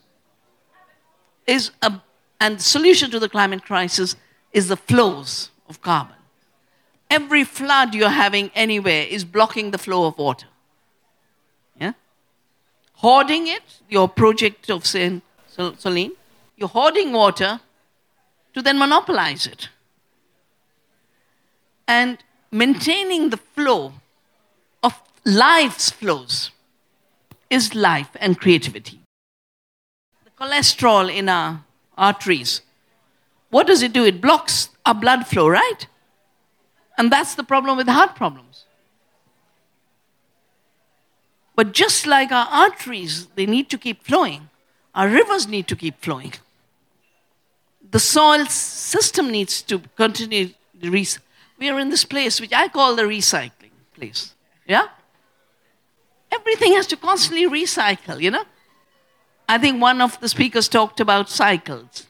[1.47, 2.01] is a,
[2.39, 4.15] and the solution to the climate crisis
[4.51, 6.15] is the flows of carbon.
[7.09, 10.47] Every flood you're having anywhere is blocking the flow of water.
[13.03, 15.23] Hoarding it, your project of Saint
[15.57, 16.13] Soline,
[16.55, 17.59] you're hoarding water
[18.53, 19.67] to then monopolize it.
[21.85, 22.17] And
[22.49, 23.93] maintaining the flow
[24.81, 24.93] of
[25.25, 26.51] life's flows
[27.49, 29.01] is life and creativity.
[30.23, 31.65] The cholesterol in our
[31.97, 32.61] arteries,
[33.49, 34.05] what does it do?
[34.05, 35.87] It blocks our blood flow, right?
[36.97, 38.52] And that's the problem with heart problems.
[41.55, 44.49] But just like our arteries, they need to keep flowing,
[44.95, 46.33] our rivers need to keep flowing.
[47.91, 50.49] The soil system needs to continue.
[50.81, 54.33] We are in this place which I call the recycling place.
[54.67, 54.87] Yeah?
[56.31, 58.43] Everything has to constantly recycle, you know?
[59.47, 62.07] I think one of the speakers talked about cycles.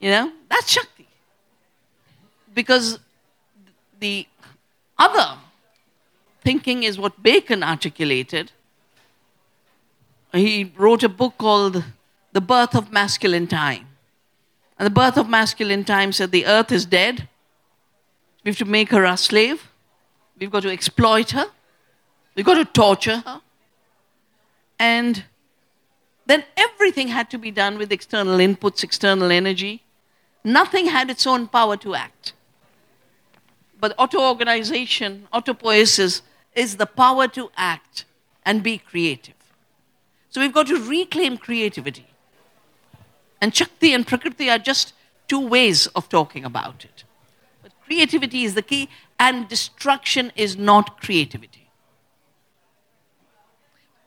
[0.00, 0.32] You know?
[0.48, 1.06] That's Shakti.
[2.54, 2.98] Because
[4.00, 4.26] the
[4.98, 5.38] other
[6.48, 8.52] thinking is what Bacon articulated.
[10.32, 11.84] He wrote a book called
[12.32, 13.86] The Birth of Masculine Time.
[14.78, 17.28] And the birth of masculine time said the earth is dead.
[18.42, 19.68] We have to make her our slave.
[20.38, 21.46] We've got to exploit her.
[22.34, 23.42] We've got to torture her.
[24.78, 25.24] And
[26.24, 29.82] then everything had to be done with external inputs, external energy.
[30.44, 32.32] Nothing had its own power to act.
[33.78, 36.22] But auto organization, autopoiesis,
[36.58, 38.04] is the power to act
[38.44, 39.34] and be creative.
[40.30, 42.08] So we've got to reclaim creativity.
[43.40, 44.92] And Shakti and Prakriti are just
[45.28, 47.04] two ways of talking about it.
[47.62, 48.88] But creativity is the key,
[49.20, 51.70] and destruction is not creativity.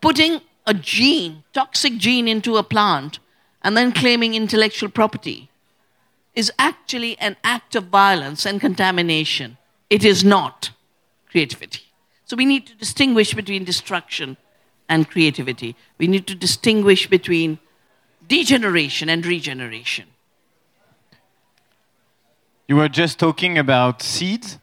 [0.02, 3.20] Putting a gene, toxic gene, into a plant
[3.64, 5.50] and then claiming intellectual property
[6.34, 9.58] is actually an act of violence and contamination.
[9.90, 10.72] It is not
[11.30, 11.91] creativity.
[12.32, 14.38] So we need to distinguish between destruction
[14.88, 15.76] and creativity.
[15.98, 17.60] We need to distinguish between
[18.26, 20.06] degeneration and regeneration.
[22.70, 24.60] You were just talking about seeds,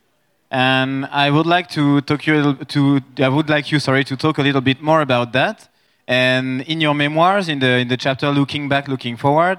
[0.50, 4.38] and I would like to talk you to I would like you sorry to talk
[4.38, 5.68] a little bit more about that.
[6.06, 9.58] And in your memoirs, in the in the chapter "Looking Back, Looking Forward,"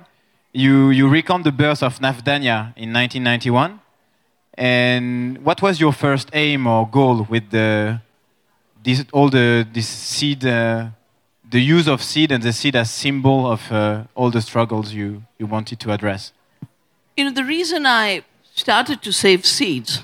[0.52, 3.80] you you recount the birth of Navdanya in 1991.
[4.60, 8.02] And what was your first aim or goal with the
[8.84, 10.88] this all the this seed, uh,
[11.50, 15.24] the use of seed and the seed as symbol of uh, all the struggles you
[15.38, 16.34] you wanted to address?
[17.16, 20.04] You know, the reason I started to save seeds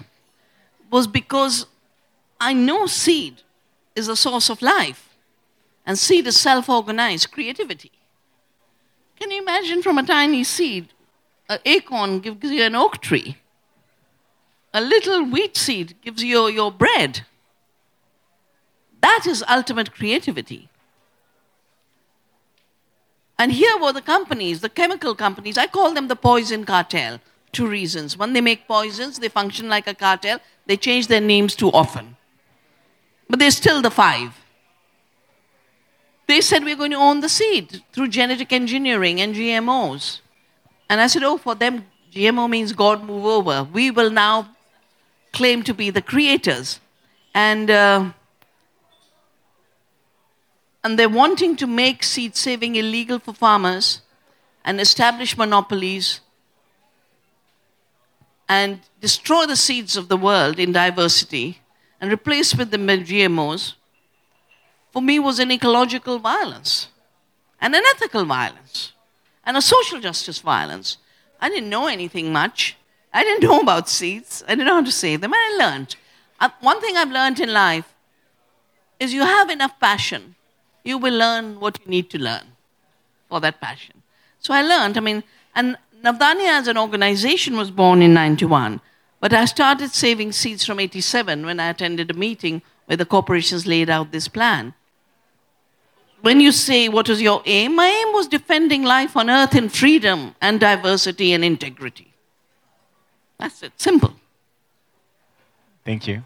[0.89, 1.65] was because
[2.39, 3.41] I know seed
[3.93, 5.17] is a source of life,
[5.85, 7.91] and seed is self organized creativity.
[9.19, 10.93] Can you imagine from a tiny seed,
[11.49, 13.35] an acorn gives you an oak tree,
[14.75, 17.25] a little wheat seed gives you your bread.
[18.99, 20.67] That is ultimate creativity.
[23.39, 27.21] And here were the companies, the chemical companies, I call them the poison cartel
[27.53, 28.17] two reasons.
[28.17, 32.17] One, they make poisons, they function like a cartel, they change their names too often.
[33.29, 34.33] But they're still the five.
[36.27, 40.19] They said we're going to own the seed through genetic engineering and GMOs.
[40.89, 43.63] And I said, oh, for them, GMO means God move over.
[43.71, 44.54] We will now
[45.35, 46.79] claim to be the creators.
[47.33, 48.11] And, uh,
[50.83, 54.01] and they're wanting to make seed saving illegal for farmers
[54.63, 56.21] and establish monopolies
[58.47, 61.59] and destroy the seeds of the world in diversity
[61.99, 63.73] and replace with them GMOs,
[64.91, 66.87] for me was an ecological violence
[67.59, 68.93] and an ethical violence
[69.45, 70.97] and a social justice violence.
[71.39, 72.77] I didn't know anything much.
[73.15, 74.43] I didn't know about seeds.
[74.45, 75.31] I didn't know how to save them.
[75.31, 75.95] And I learned.
[76.37, 77.93] Uh, one thing I've learned in life
[78.99, 80.35] is you have enough passion,
[80.83, 82.43] you will learn what you need to learn
[83.29, 84.03] for that passion.
[84.39, 85.23] So I learned, I mean,
[85.55, 88.81] and Navdanya as an organization was born in 91,
[89.21, 93.65] but I started saving seeds from 87 when I attended a meeting where the corporations
[93.65, 94.73] laid out this plan.
[96.21, 97.75] When you say, What is your aim?
[97.75, 102.14] My aim was defending life on earth in freedom and diversity and integrity.
[103.37, 104.13] That's it, simple.
[105.83, 106.23] Thank you.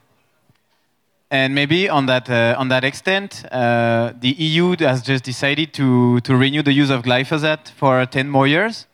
[1.31, 6.19] And maybe on that, uh, on that extent, uh, the EU has just decided to,
[6.21, 8.87] to renew the use of glyphosate for 10 more years.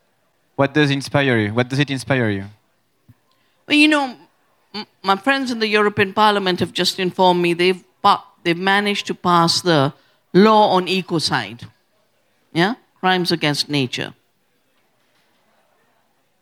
[0.56, 1.54] What does inspire you?
[1.54, 2.46] What does it inspire you?
[3.68, 4.18] Well, you know,
[5.02, 7.84] my friends in the European Parliament have just informed me they've,
[8.44, 9.94] they've managed to pass the
[10.34, 11.70] law on ecocide,
[12.52, 14.14] yeah, crimes against nature.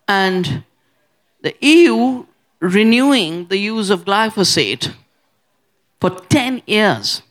[0.07, 0.63] And
[1.43, 2.25] the EU
[2.59, 4.93] renewing the use of glyphosate
[5.99, 7.21] for 10 years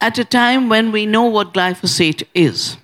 [0.00, 2.76] at a time when we know what glyphosate is.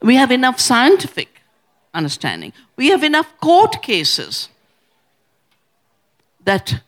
[0.00, 1.40] We have enough scientific
[1.92, 2.52] understanding.
[2.76, 4.48] We have enough court cases
[6.44, 6.82] that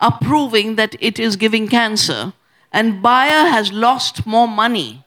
[0.00, 2.32] are proving that it is giving cancer,
[2.72, 5.04] and Bayer has lost more money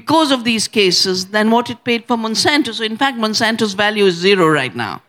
[0.00, 2.72] because of these cases than what it paid for Monsanto.
[2.72, 5.02] So, in fact, Monsanto's value is zero right now.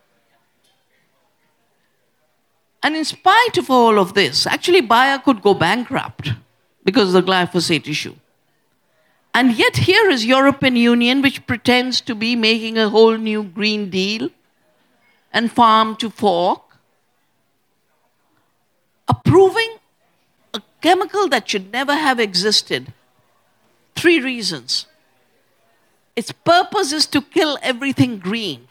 [2.83, 6.31] And in spite of all of this, actually, Bayer could go bankrupt
[6.83, 8.15] because of the glyphosate issue.
[9.33, 13.89] And yet here is European Union which pretends to be making a whole new green
[13.89, 14.29] deal
[15.31, 16.63] and farm to fork
[19.07, 19.77] approving
[20.53, 22.91] a chemical that should never have existed.
[23.95, 24.87] Three reasons.
[26.15, 28.67] Its purpose is to kill everything green.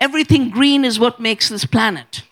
[0.00, 2.22] Everything green is what makes this planet.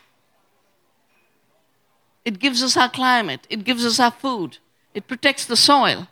[2.25, 4.59] It gives us our climate, it gives us our food,
[4.93, 6.09] it protects the soil.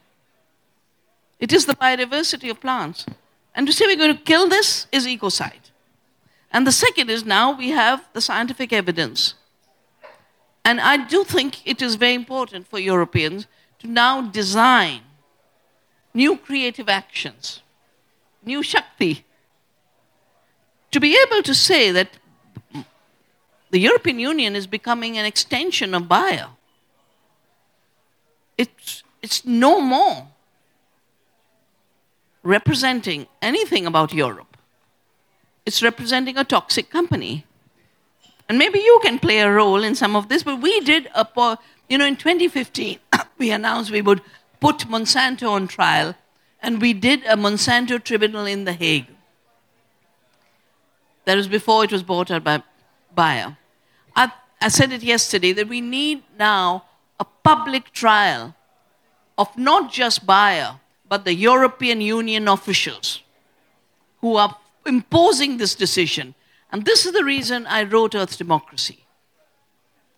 [1.39, 3.05] It is the biodiversity of plants.
[3.55, 5.71] And to say we're going to kill this is ecocide.
[6.51, 9.35] And the second is now we have the scientific evidence.
[10.65, 13.47] And I do think it is very important for Europeans
[13.81, 15.03] to now design
[16.17, 17.61] new creative actions,
[18.43, 19.25] new Shakti,
[20.91, 22.09] to be able to say that
[23.71, 26.49] the European Union is becoming an extension of Bayer.
[28.57, 30.29] It's, it's no more
[32.43, 34.57] representing anything about Europe.
[35.67, 37.45] It's representing a toxic company.
[38.49, 41.59] And maybe you can play a role in some of this, but we did a,
[41.91, 43.01] you know, in 2015,
[43.39, 44.23] we announced we would
[44.67, 46.17] put Monsanto on trial,
[46.61, 49.07] and we did a Monsanto tribunal in The Hague.
[51.25, 52.65] That was before it was bought out by
[53.15, 53.57] Bayer.
[54.17, 56.85] I, I said it yesterday that we need now
[57.21, 58.57] a public trial
[59.39, 63.23] of not just Bayer, but the European Union officials
[64.21, 66.35] who are imposing this decision.
[66.73, 68.99] And this is the reason I wrote Earth Democracy.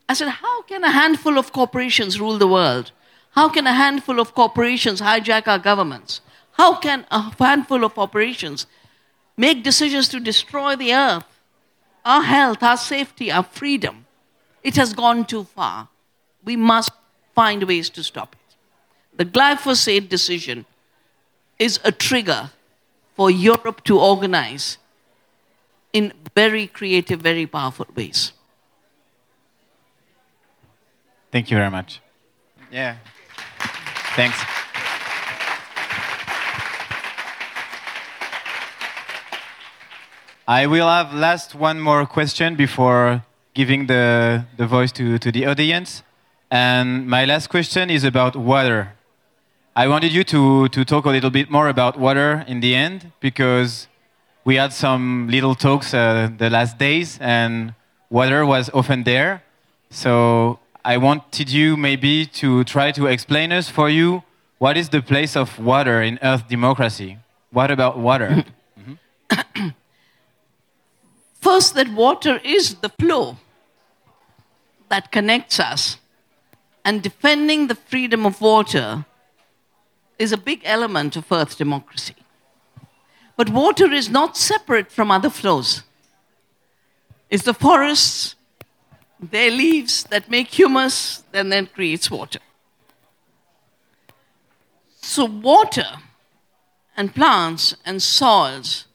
[0.09, 2.93] I said, how can a handful of corporations rule the world?
[3.33, 6.21] How can a handful of corporations hijack our governments?
[6.53, 8.67] How can a handful of corporations
[9.37, 11.27] make decisions to destroy the earth,
[12.05, 14.07] our health, our safety, our freedom?
[14.63, 15.89] It has gone too far.
[16.45, 16.91] We must
[17.35, 18.57] find ways to stop it.
[19.17, 20.67] The glyphosate decision
[21.59, 22.51] is a trigger
[23.15, 24.79] for Europe to organize
[25.93, 28.33] in very creative, very powerful ways.
[31.31, 32.01] Thank you very much.
[32.71, 32.97] Yeah.
[34.19, 34.37] Thanks.
[40.49, 43.23] I will have last one more question before
[43.55, 46.03] giving the, the voice to, to the audience.
[46.51, 48.95] And my last question is about water.
[49.77, 53.13] I wanted you to, to talk a little bit more about water in the end
[53.21, 53.87] because
[54.45, 57.73] we had some little talks uh, the last days and
[58.11, 59.45] water was often there.
[59.91, 64.23] So I wanted you maybe to try to explain us for you
[64.59, 67.19] what is the place of water in Earth democracy?
[67.51, 68.45] What about water?
[71.41, 73.37] First, that water is the flow
[74.89, 75.99] that connects us,
[76.85, 79.05] and defending the freedom of water
[80.19, 82.17] is a big element of Earth democracy.
[83.37, 85.85] But water is not separate from other flows.
[87.31, 88.35] It's the forests,
[89.21, 92.41] their leaves that make humus, and then creates water.
[95.01, 95.97] So, water
[96.97, 98.87] and plants and soils,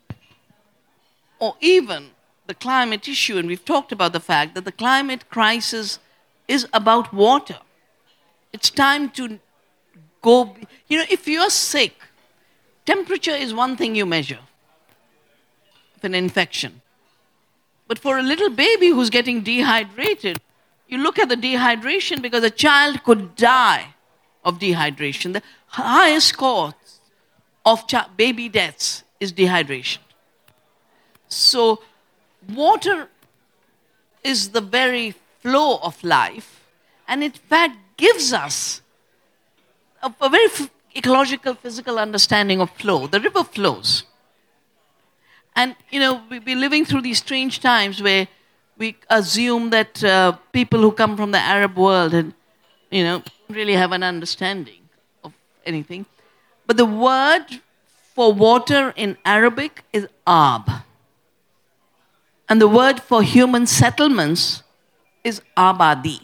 [1.39, 2.11] or even
[2.47, 5.99] the climate issue, and we've talked about the fact that the climate crisis
[6.47, 7.57] is about water.
[8.51, 9.39] It's time to
[10.21, 10.55] go.
[10.87, 11.95] You know, if you're sick,
[12.85, 14.39] temperature is one thing you measure
[15.95, 16.82] of an infection.
[17.87, 20.39] But for a little baby who's getting dehydrated,
[20.87, 23.93] you look at the dehydration because a child could die
[24.43, 25.33] of dehydration.
[25.33, 26.73] The highest cause
[27.65, 27.83] of
[28.17, 29.99] baby deaths is dehydration.
[31.27, 31.81] So,
[32.53, 33.09] water
[34.23, 36.61] is the very flow of life,
[37.07, 38.81] and in fact gives us
[40.01, 43.07] a, a very f- ecological, physical understanding of flow.
[43.07, 44.03] The river flows.
[45.55, 48.27] And, you know, we, we're living through these strange times where
[48.77, 52.33] we assume that uh, people who come from the Arab world and,
[52.89, 54.89] you know, really have an understanding
[55.23, 55.33] of
[55.65, 56.05] anything.
[56.65, 57.45] But the word
[58.15, 60.69] for water in Arabic is ab.
[62.49, 64.63] And the word for human settlements
[65.23, 66.19] is abadi.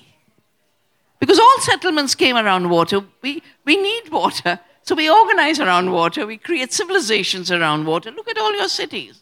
[1.19, 3.01] Because all settlements came around water.
[3.21, 4.59] We, we need water.
[4.89, 6.25] So we organize around water.
[6.25, 8.09] We create civilizations around water.
[8.09, 9.21] Look at all your cities.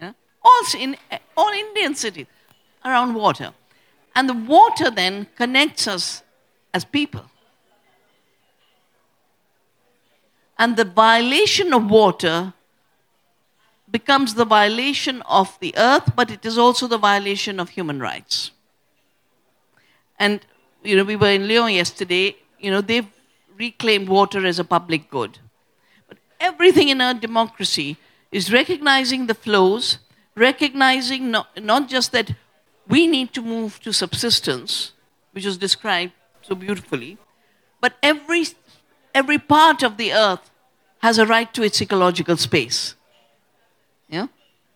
[0.00, 0.96] All, in,
[1.36, 2.26] all Indian cities
[2.84, 3.52] around water.
[4.14, 6.22] And the water then connects us
[6.72, 7.24] as people.
[10.56, 12.52] And the violation of water
[13.90, 18.52] becomes the violation of the earth, but it is also the violation of human rights.
[20.20, 20.46] And,
[20.84, 23.08] you know, we were in Lyon yesterday, you know, they've
[23.58, 25.38] reclaimed water as a public good.
[26.08, 27.96] But everything in our democracy
[28.30, 29.98] is recognizing the flows,
[30.34, 32.34] recognizing not, not just that
[32.88, 34.92] we need to move to subsistence,
[35.32, 37.18] which was described so beautifully,
[37.80, 38.46] but every,
[39.14, 40.50] every part of the earth
[40.98, 42.94] has a right to its ecological space.
[44.08, 44.26] Yeah?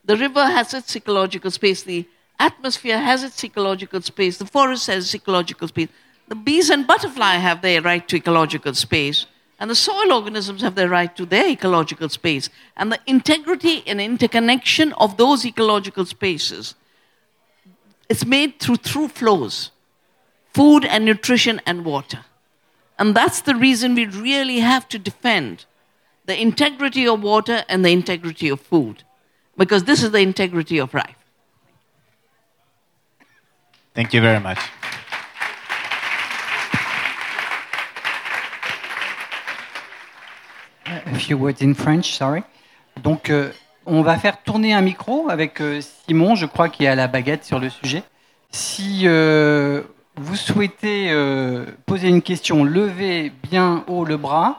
[0.04, 2.06] The river has its ecological space, the
[2.38, 5.88] atmosphere has its ecological space, the forest has its ecological space,
[6.28, 9.26] the bees and butterfly have their right to ecological space,
[9.58, 12.50] and the soil organisms have their right to their ecological space.
[12.76, 16.74] And the integrity and interconnection of those ecological spaces
[18.08, 19.70] is made through through flows
[20.52, 22.24] food and nutrition and water.
[22.98, 25.66] And that's the reason we really have to defend
[26.24, 29.04] the integrity of water and the integrity of food
[29.56, 31.16] because this is the integrity of life.
[33.94, 34.58] Thank you very much.
[41.06, 42.42] A few words in French, sorry.
[43.02, 43.50] Donc, euh,
[43.86, 47.44] on va faire tourner un micro avec euh, Simon, je crois, qui a la baguette
[47.44, 48.02] sur le sujet.
[48.50, 49.82] Si euh,
[50.16, 51.12] vous souhaitez
[51.84, 54.58] poser une question, levez bien haut le bras.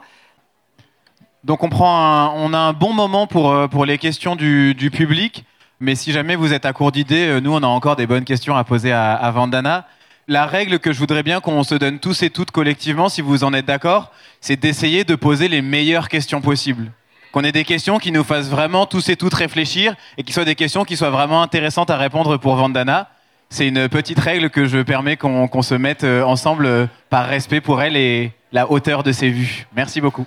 [1.44, 5.44] Donc on, prend un- on a un bon moment pour, les questions du, public,
[5.80, 8.56] mais si jamais vous êtes à court d'idées, nous on a encore des bonnes questions
[8.56, 9.86] à poser à, à Vandana.
[10.30, 13.44] La règle que je voudrais bien qu'on se donne tous et toutes collectivement, si vous
[13.44, 16.92] en êtes d'accord, c'est d'essayer de poser les meilleures questions possibles.
[17.32, 20.44] Qu'on ait des questions qui nous fassent vraiment tous et toutes réfléchir et qui soient
[20.44, 23.08] des questions qui soient vraiment intéressantes à répondre pour Vandana.
[23.48, 27.62] C'est une petite règle que je permets qu'on se mette euh, ensemble euh, par respect
[27.62, 29.66] pour elle et la hauteur de ses vues.
[29.74, 30.26] Merci beaucoup.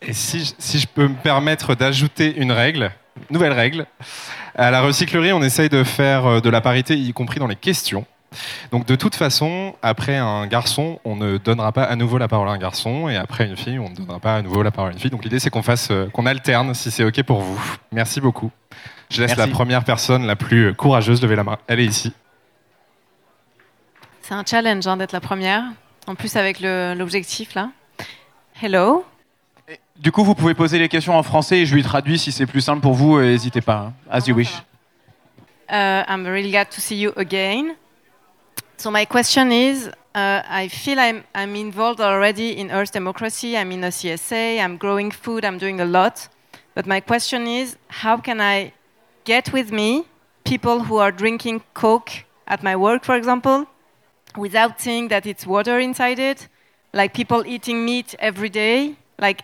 [0.00, 2.92] Et si, je- si je peux me permettre d'ajouter une règle,
[3.30, 3.86] nouvelle règle,
[4.54, 7.56] à la recyclerie, on essaye de faire euh, de la parité, y compris dans les
[7.56, 8.06] questions.
[8.70, 12.48] Donc de toute façon, après un garçon, on ne donnera pas à nouveau la parole
[12.48, 14.90] à un garçon, et après une fille, on ne donnera pas à nouveau la parole
[14.90, 15.10] à une fille.
[15.10, 17.60] Donc l'idée, c'est qu'on fasse, euh, qu'on alterne, si c'est ok pour vous.
[17.92, 18.50] Merci beaucoup.
[19.10, 19.50] Je laisse Merci.
[19.50, 21.58] la première personne la plus courageuse lever la main.
[21.66, 22.12] Elle est ici.
[24.22, 25.64] C'est un challenge hein, d'être la première.
[26.06, 27.70] En plus avec le- l'objectif là.
[28.62, 29.04] Hello?
[29.98, 32.46] Du coup, vous pouvez poser les questions en français et je lui traduis si c'est
[32.46, 33.16] plus simple pour vous.
[33.18, 33.76] euh, N'hésitez pas.
[33.76, 33.92] hein.
[34.10, 34.52] As you wish.
[35.70, 37.74] Uh, I'm really glad to see you again.
[38.82, 43.56] So my question is, uh, I feel I'm, I'm involved already in Earth Democracy.
[43.56, 44.58] I'm in a CSA.
[44.58, 45.44] I'm growing food.
[45.44, 46.28] I'm doing a lot.
[46.74, 48.72] But my question is, how can I
[49.22, 50.06] get with me
[50.42, 52.10] people who are drinking Coke
[52.48, 53.68] at my work, for example,
[54.36, 56.48] without seeing that it's water inside it?
[56.92, 58.96] Like people eating meat every day.
[59.16, 59.42] Like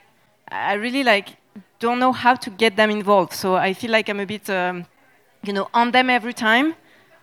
[0.51, 1.36] I really like
[1.78, 3.34] don't know how to get them involved.
[3.34, 4.51] So I feel like I'm a bit.
[4.51, 4.86] Um,
[5.45, 6.74] you know, on them every time,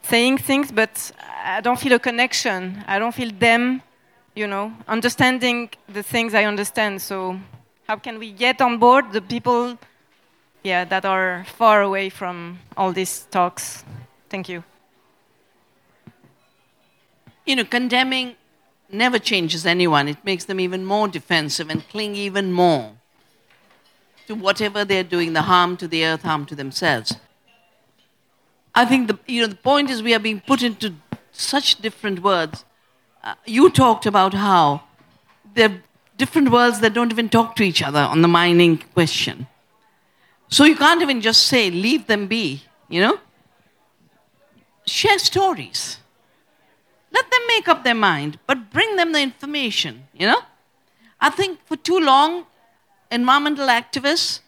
[0.08, 1.12] saying things, but
[1.44, 2.84] I don't feel a connection.
[2.88, 3.82] I don't feel them,
[4.36, 7.02] you know, understanding the things I understand.
[7.02, 7.40] So,
[7.88, 9.78] how can we get on board the people,
[10.64, 13.84] yeah, that are far away from all these talks?
[14.30, 14.64] Thank you.
[17.46, 18.36] You know, condemning
[18.90, 20.08] never changes anyone.
[20.08, 22.92] It makes them even more defensive and cling even more
[24.28, 27.16] to whatever they're doing, the harm to the earth, harm to themselves.
[28.76, 30.94] I think the, you know, the point is we are being put into
[31.32, 32.66] such different worlds.
[33.24, 34.84] Uh, you talked about how
[35.56, 35.84] there are
[36.18, 39.48] different worlds that don't even talk to each other on the mining question.
[40.50, 43.20] So you can't even just say, leave them be, you know?
[44.86, 45.98] Share stories.
[47.12, 50.42] Let them make up their mind, but bring them the information, you know?
[51.20, 52.46] I think for too long,
[53.10, 54.42] environmental activists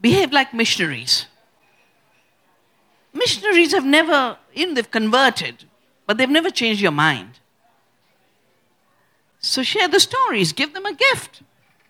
[0.00, 1.26] behave like missionaries.
[3.12, 5.64] Missionaries have never, you know, they've converted,
[6.06, 7.40] but they've never changed your mind.
[9.40, 11.42] So share the stories, give them a gift.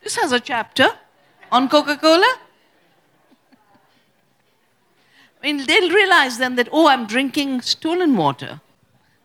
[0.02, 0.88] This has a chapter
[1.50, 2.38] on Coca Cola.
[5.42, 8.60] I mean, they'll realize then that, oh, I'm drinking stolen water.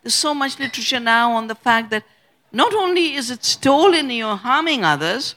[0.02, 2.04] There's so much literature now on the fact that
[2.52, 5.36] not only is it stolen, you're harming others,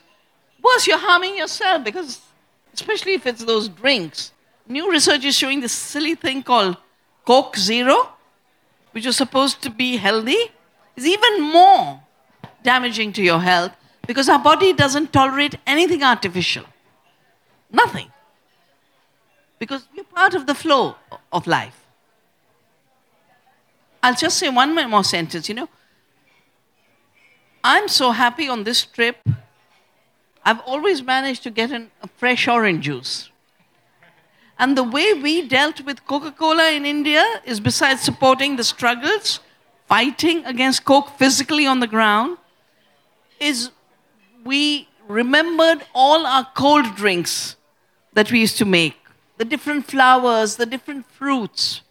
[0.62, 2.20] worse, you're harming yourself because,
[2.72, 4.32] especially if it's those drinks.
[4.68, 6.76] New research is showing this silly thing called
[7.24, 8.10] Coke Zero,
[8.92, 10.52] which is supposed to be healthy,
[10.94, 12.02] is even more
[12.62, 13.72] damaging to your health
[14.06, 16.64] because our body doesn't tolerate anything artificial.
[17.70, 18.10] Nothing.
[19.58, 20.96] Because we're part of the flow
[21.32, 21.86] of life.
[24.02, 25.48] I'll just say one more sentence.
[25.48, 25.68] You know,
[27.64, 29.16] I'm so happy on this trip.
[30.44, 33.30] I've always managed to get an, a fresh orange juice.
[34.58, 39.40] And the way we dealt with Coca Cola in India is besides supporting the struggles,
[39.86, 42.38] fighting against Coke physically on the ground,
[43.38, 43.70] is
[44.44, 47.56] we remembered all our cold drinks
[48.14, 48.96] that we used to make
[49.36, 51.82] the different flowers, the different fruits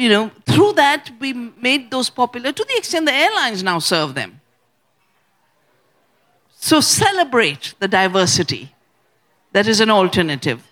[0.00, 4.14] you know, through that we made those popular to the extent the airlines now serve
[4.14, 4.40] them.
[6.56, 8.74] So celebrate the diversity.
[9.52, 10.66] That is an alternative.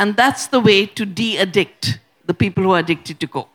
[0.00, 3.50] And that's the way to de addict the people who are addicted to Coke.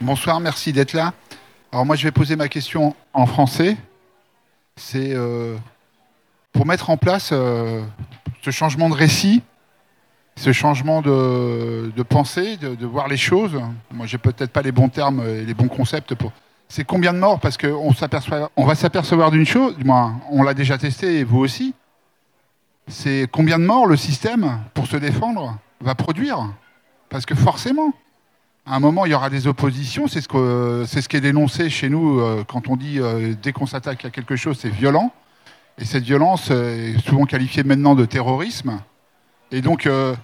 [0.00, 1.14] Bonsoir, merci d'être là.
[1.70, 3.76] Alors moi, je vais poser ma question en français.
[4.74, 5.56] C'est euh,
[6.52, 7.84] pour mettre en place euh,
[8.42, 9.42] ce changement de récit,
[10.34, 13.60] ce changement de, de pensée, de, voir les choses.
[13.92, 16.32] Moi, j'ai peut-être pas les bons termes et les bons concepts pour.
[16.74, 17.94] C'est combien de morts Parce qu'on
[18.56, 19.76] on va s'apercevoir d'une chose.
[19.76, 21.72] Du moins, on l'a déjà testé et vous aussi.
[22.88, 26.52] C'est combien de morts le système, pour se défendre, va produire?
[27.10, 27.92] Parce que forcément,
[28.66, 30.08] à un moment, il y aura des oppositions.
[30.08, 33.66] C'est ce, que, qui est dénoncé chez nous euh, quand on dit euh, dès qu'on
[33.66, 35.12] s'attaque à quelque chose, c'est violent.
[35.78, 38.80] Et cette violence est souvent qualifiée maintenant de terrorisme.
[39.52, 40.16] Et donc, euh,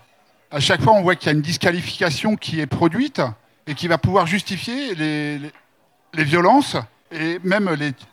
[0.50, 3.22] à chaque fois, on voit qu'il y a une disqualification qui est produite
[3.68, 5.52] et qui va pouvoir justifier les-
[6.14, 6.76] les violences
[7.12, 7.70] et même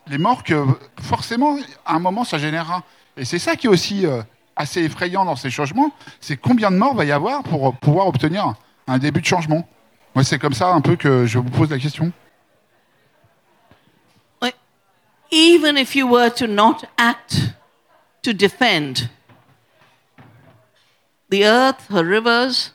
[0.07, 0.65] les, morts que
[1.01, 2.83] forcément, à un moment, ça générera.
[3.15, 4.21] Et c'est ça qui est aussi euh,
[4.55, 8.55] assez effrayant dans ces changements, c'est combien de morts va y avoir pour pouvoir obtenir
[8.87, 9.67] un début de changement.
[10.15, 12.11] Moi, c'est comme ça un peu que je vous pose la question.
[15.29, 17.53] even if you were to not act
[18.23, 19.09] to defend
[21.29, 22.71] the earth, her rivers,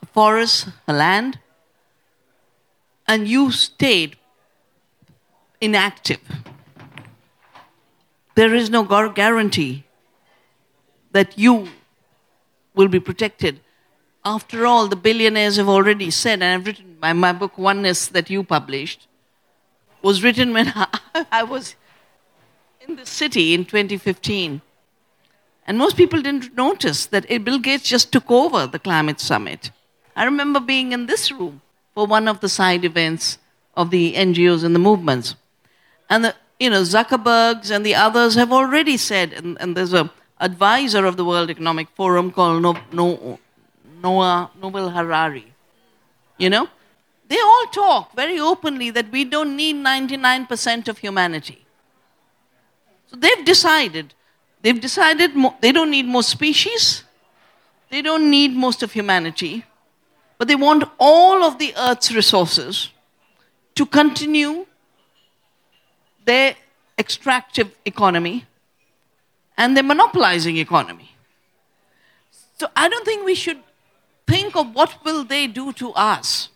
[0.00, 1.38] her forests, her land,
[3.06, 4.17] and you stayed
[5.60, 6.20] inactive,
[8.34, 9.84] there is no guarantee
[11.12, 11.68] that you
[12.74, 13.60] will be protected.
[14.24, 18.30] After all, the billionaires have already said, and I've written my, my book, Oneness, that
[18.30, 19.08] you published,
[20.02, 21.76] was written when I, I was
[22.86, 24.60] in the city in 2015.
[25.66, 29.70] And most people didn't notice that Bill Gates just took over the climate summit.
[30.16, 31.60] I remember being in this room
[31.94, 33.38] for one of the side events
[33.76, 35.36] of the NGOs and the movements.
[36.10, 40.10] And the, you know, Zuckerbergs and the others have already said, and, and there's a
[40.40, 43.38] advisor of the World Economic Forum called no, no,
[44.02, 45.52] Noah Noble Harari.
[46.36, 46.68] You know,
[47.28, 51.64] they all talk very openly that we don't need 99% of humanity.
[53.08, 54.14] So they've decided.
[54.62, 57.04] They've decided mo- they don't need more species.
[57.90, 59.64] They don't need most of humanity.
[60.36, 62.90] But they want all of the Earth's resources
[63.74, 64.66] to continue
[66.28, 66.56] their
[66.98, 68.44] extractive economy
[69.56, 71.10] and their monopolizing economy.
[72.60, 73.60] So I don't think we should
[74.26, 76.50] think of what will they do to us.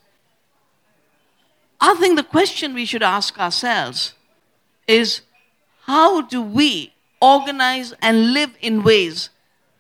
[1.81, 4.13] I think the question we should ask ourselves
[4.87, 5.23] is
[5.87, 9.31] how do we organize and live in ways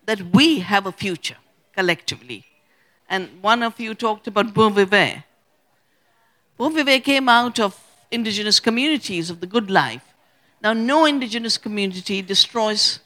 [0.07, 1.41] that we have a future
[1.77, 2.45] collectively?
[3.11, 5.25] And one of you talked about Buen Vivir.
[6.57, 7.79] Bon came out of
[8.13, 10.05] indigenous communities of the good life.
[10.63, 13.01] Now, no indigenous community destroys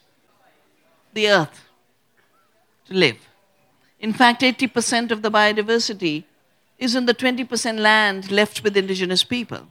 [1.13, 1.65] the earth
[2.85, 3.17] to live.
[3.99, 6.25] In fact, 80% of the biodiversity
[6.77, 9.67] is in the 20% land left with indigenous people.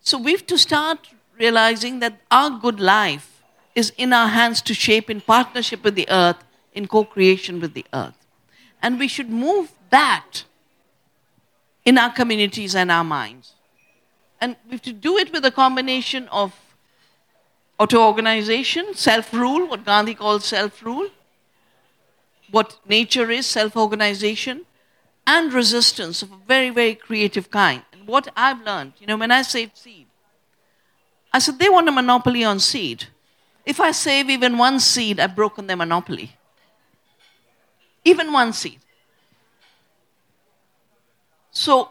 [0.00, 1.08] So we've to start
[1.38, 3.42] realizing that our good life
[3.74, 6.36] is in our hands to shape in partnership with the earth,
[6.74, 8.14] in co creation with the earth.
[8.82, 10.44] And we should move that
[11.84, 13.55] in our communities and our minds.
[14.40, 16.52] And we have to do it with a combination of
[17.78, 21.08] auto organization, self rule, what Gandhi calls self rule,
[22.50, 24.62] what nature is, self organization,
[25.26, 27.82] and resistance of a very, very creative kind.
[27.92, 30.06] And what I've learned, you know, when I saved seed,
[31.32, 33.06] I said they want a monopoly on seed.
[33.64, 36.36] If I save even one seed, I've broken their monopoly.
[38.04, 38.78] Even one seed.
[41.50, 41.90] So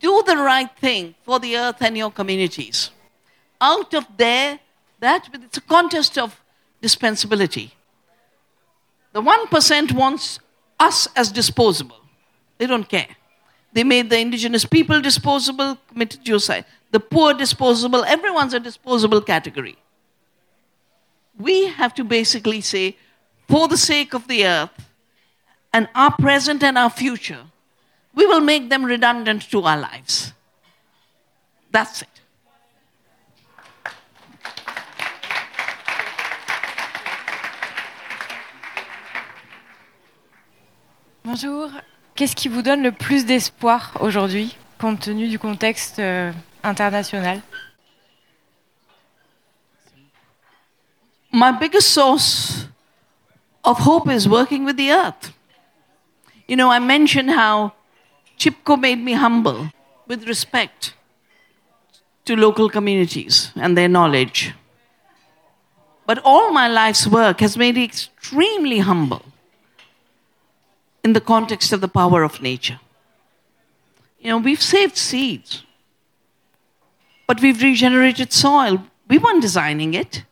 [0.00, 2.90] do the right thing for the earth and your communities.
[3.60, 4.58] Out of there,
[4.98, 6.42] that it's a contest of
[6.82, 7.72] dispensability.
[9.12, 10.40] The 1% wants
[10.78, 12.00] us as disposable.
[12.58, 13.08] They don't care.
[13.72, 16.64] They made the indigenous people disposable, committed genocide.
[16.90, 19.76] The poor disposable, everyone's a disposable category.
[21.38, 22.96] We have to basically say,
[23.48, 24.88] for the sake of the earth
[25.72, 27.44] and our present and our future,
[28.14, 30.32] we will make them redundant to our lives.
[31.70, 32.08] That's it.
[41.24, 41.70] Bonjour.
[42.14, 46.32] Qu'est-ce qui vous donne le plus d'espoir aujourd'hui, compte tenu du contexte euh,
[46.64, 47.40] international
[51.32, 52.66] my biggest source
[53.64, 55.32] of hope is working with the earth.
[56.48, 57.72] You know, I mentioned how
[58.40, 59.70] Chipko made me humble
[60.06, 60.94] with respect
[62.24, 64.54] to local communities and their knowledge.
[66.06, 69.26] But all my life's work has made me extremely humble
[71.04, 72.80] in the context of the power of nature.
[74.18, 75.62] You know, we've saved seeds,
[77.26, 78.82] but we've regenerated soil.
[79.06, 80.24] We weren't designing it.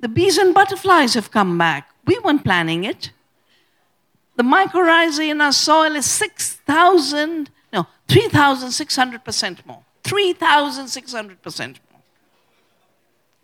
[0.00, 1.90] The bees and butterflies have come back.
[2.06, 3.12] We weren't planning it.
[4.36, 9.82] The mycorrhizae in our soil is 6,000, no, 3,600% more.
[10.04, 12.00] 3,600% more.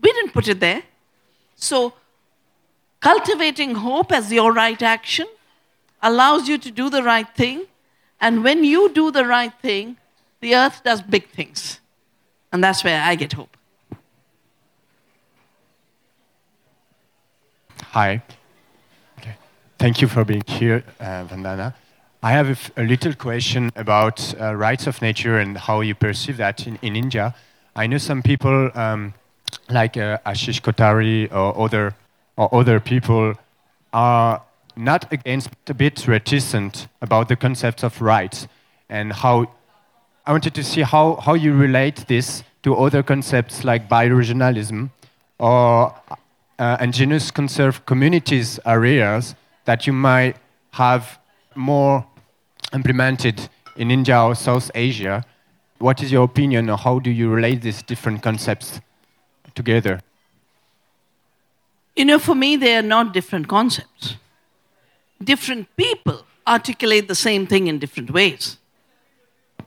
[0.01, 0.82] We didn't put it there.
[1.57, 1.95] So,
[3.01, 5.26] cultivating hope as your right action
[6.03, 7.66] allows you to do the right thing.
[8.20, 9.97] And when you do the right thing,
[10.40, 11.80] the earth does big things.
[12.53, 13.57] And that's where I get hope.
[17.93, 18.22] Hi.
[19.82, 21.74] Thank you for being here, uh, Vandana.
[22.22, 26.68] I have a little question about uh, rights of nature and how you perceive that
[26.68, 27.34] in, in India.
[27.74, 29.12] I know some people um,
[29.68, 31.96] like uh, Ashish Kothari or other,
[32.36, 33.34] or other people
[33.92, 34.40] are
[34.76, 38.46] not against, but a bit reticent about the concept of rights
[38.88, 39.50] and how
[40.24, 44.90] I wanted to see how, how you relate this to other concepts like bioregionalism
[45.40, 45.92] or
[46.60, 49.34] uh, indigenous conserved communities areas
[49.64, 50.36] that you might
[50.72, 51.18] have
[51.54, 52.06] more
[52.72, 55.24] implemented in India or South Asia.
[55.78, 58.80] What is your opinion or how do you relate these different concepts
[59.54, 60.00] together?
[61.96, 64.16] You know, for me, they are not different concepts.
[65.22, 68.56] Different people articulate the same thing in different ways.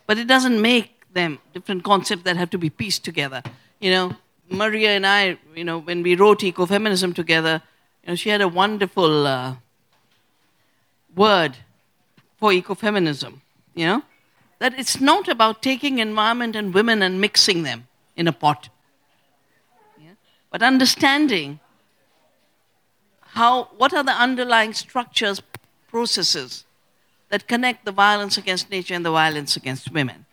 [0.07, 3.41] But it doesn't make them different concepts that have to be pieced together.
[3.79, 4.15] You know,
[4.49, 7.61] Maria and I, you know, when we wrote ecofeminism together,
[8.03, 9.55] you know, she had a wonderful uh,
[11.15, 11.57] word
[12.37, 13.41] for ecofeminism,
[13.73, 14.03] you know,
[14.59, 18.69] that it's not about taking environment and women and mixing them in a pot,
[20.01, 20.11] yeah?
[20.51, 21.59] but understanding
[23.19, 25.41] how, what are the underlying structures,
[25.89, 26.65] processes
[27.29, 30.25] that connect the violence against nature and the violence against women.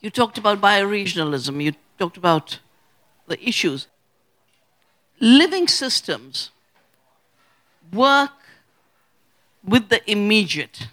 [0.00, 2.58] You talked about bioregionalism, you talked about
[3.26, 3.86] the issues.
[5.18, 6.50] Living systems
[7.92, 8.32] work
[9.66, 10.88] with the immediate.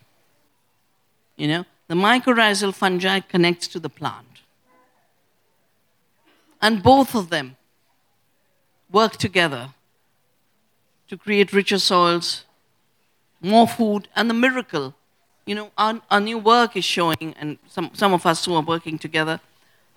[1.36, 4.28] You know, the mycorrhizal fungi connects to the plant.
[6.62, 7.58] And both of them
[8.92, 9.70] work together
[11.10, 12.46] to create richer soils,
[13.42, 14.96] more food, and the miracle.
[15.46, 18.62] You know, our, our new work is showing, and some, some of us who are
[18.62, 19.42] working together,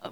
[0.03, 0.11] uh,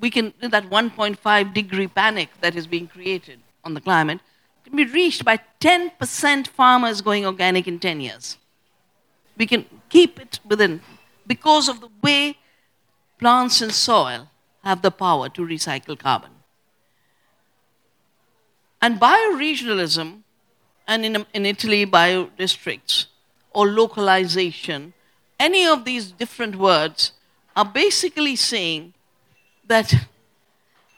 [0.00, 4.20] we can, that 1.5 degree panic that is being created on the climate
[4.64, 8.38] can be reached by 10% farmers going organic in 10 years.
[9.36, 10.80] We can keep it within,
[11.26, 12.36] because of the way
[13.18, 14.28] plants and soil
[14.64, 16.30] have the power to recycle carbon.
[18.80, 20.22] And bioregionalism
[20.88, 23.06] and in, in Italy, biodistricts
[23.52, 24.92] or localization,
[25.38, 27.12] any of these different words
[27.54, 28.94] are basically saying
[29.66, 29.94] that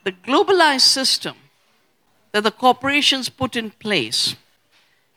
[0.05, 1.37] the globalized system
[2.35, 4.35] that the corporations put in place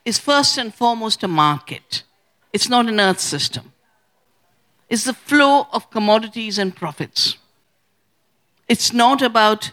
[0.05, 2.03] is first and foremost a market.
[2.53, 3.73] It's not an earth system.
[4.87, 7.37] It's the flow of commodities and profits.
[8.67, 9.71] It's not about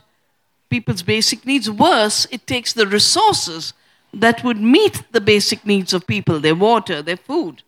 [0.71, 1.71] people's basic needs.
[1.71, 3.75] Worse, it takes the resources
[4.15, 7.63] that would meet the basic needs of people, their water, their food,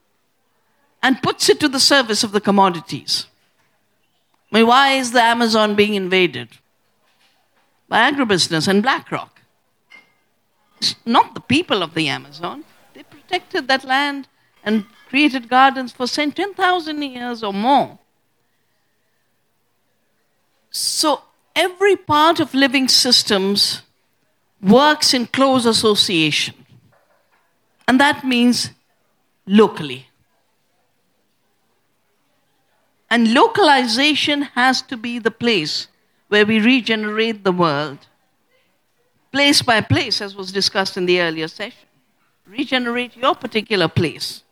[1.02, 3.26] and puts it to the service of the commodities.
[4.50, 6.48] I mean, why is the Amazon being invaded?
[7.90, 9.35] By agribusiness and BlackRock.
[11.04, 12.64] Not the people of the Amazon.
[12.94, 14.28] They protected that land
[14.64, 17.98] and created gardens for 10,000 years or more.
[20.70, 21.22] So,
[21.54, 23.82] every part of living systems
[24.60, 26.54] works in close association.
[27.88, 28.70] And that means
[29.46, 30.08] locally.
[33.08, 35.86] And localization has to be the place
[36.28, 37.98] where we regenerate the world,
[39.36, 41.88] place by place, as was discussed in the earlier session.
[42.46, 44.42] Regenerate your particular place.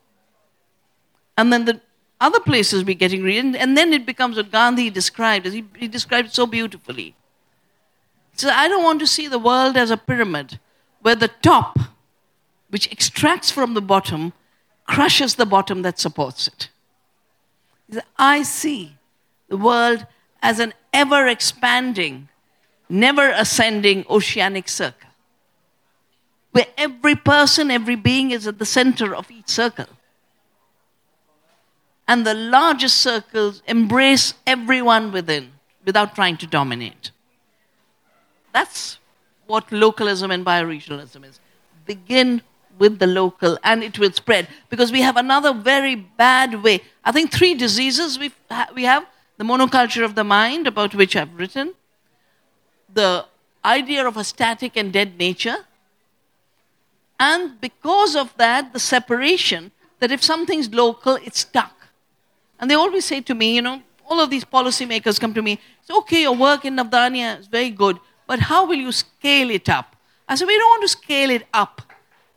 [1.39, 1.81] And then the
[2.21, 5.89] other places be getting re- and then it becomes what Gandhi described, as he, he
[5.89, 7.15] described so beautifully.
[8.35, 10.61] So I don't want to see the world as a pyramid
[11.01, 11.79] where the top,
[12.69, 14.35] which extracts from the bottom,
[14.85, 16.69] crushes the bottom that supports it.
[18.19, 18.97] I see
[19.49, 20.07] the world
[20.43, 22.29] as an ever expanding,
[22.89, 25.11] never ascending oceanic circle,
[26.53, 29.87] where every person, every being is at the center of each circle.
[32.07, 35.53] And the largest circles embrace everyone within
[35.85, 37.11] without trying to dominate.
[38.53, 38.99] That's
[39.47, 41.41] what localism and bioregionalism is.
[41.87, 42.43] Begin
[42.79, 46.83] with the local and it will spread because we have another very bad way.
[47.05, 48.33] I think three diseases we
[48.75, 49.07] we have
[49.37, 51.75] the monoculture of the mind, about which I've written,
[52.95, 53.27] the
[53.65, 55.57] idea of a static and dead nature,
[57.19, 61.89] and because of that, the separation that if something's local, it's stuck.
[62.59, 65.59] And they always say to me, you know, all of these policymakers come to me,
[65.81, 69.69] it's okay, your work in Navdanya is very good, but how will you scale it
[69.69, 69.97] up?
[70.29, 71.83] I said, we don't want to scale it up.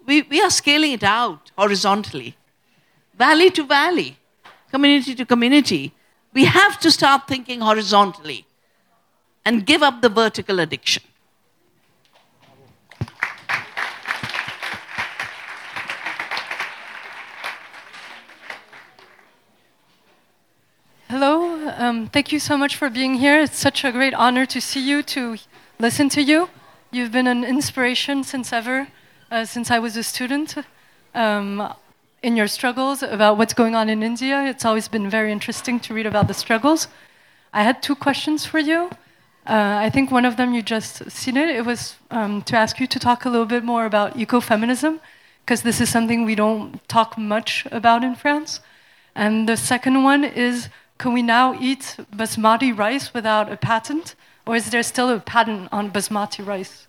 [0.05, 2.36] We, we are scaling it out horizontally,
[3.18, 4.18] valley to valley,
[4.72, 5.93] community to community.
[6.34, 8.47] We have to start thinking horizontally
[9.48, 11.02] and give up the vertical addiction.
[21.08, 23.39] Hello, um, thank you so much for being here.
[23.39, 25.38] It's such a great honor to see you, to
[25.80, 26.50] listen to you.
[26.91, 28.89] You've been an inspiration since ever,
[29.32, 30.58] uh, since I was a student.
[31.16, 31.74] Um,
[32.22, 35.93] in your struggles about what's going on in India, it's always been very interesting to
[35.93, 36.89] read about the struggles.
[37.54, 38.89] I had two questions for you.
[39.48, 41.48] Uh, I think one of them you just seen it.
[41.48, 45.00] It was um, to ask you to talk a little bit more about ecofeminism,
[45.39, 48.60] because this is something we don't talk much about in France.
[49.16, 50.68] And the second one is
[50.98, 54.16] can we now eat basmati rice without a patent?
[54.45, 56.88] Or is there still a patent on basmati rice?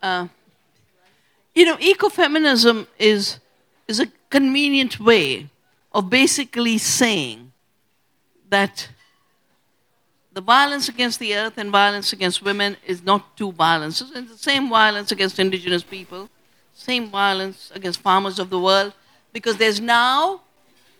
[0.00, 0.28] Uh,
[1.52, 3.40] you know, ecofeminism is,
[3.88, 5.48] is a convenient way
[5.92, 7.50] of basically saying
[8.50, 8.88] that
[10.38, 14.12] the violence against the earth and violence against women is not two violences.
[14.14, 16.30] It's the same violence against indigenous people,
[16.72, 18.92] same violence against farmers of the world,
[19.32, 20.42] because there's now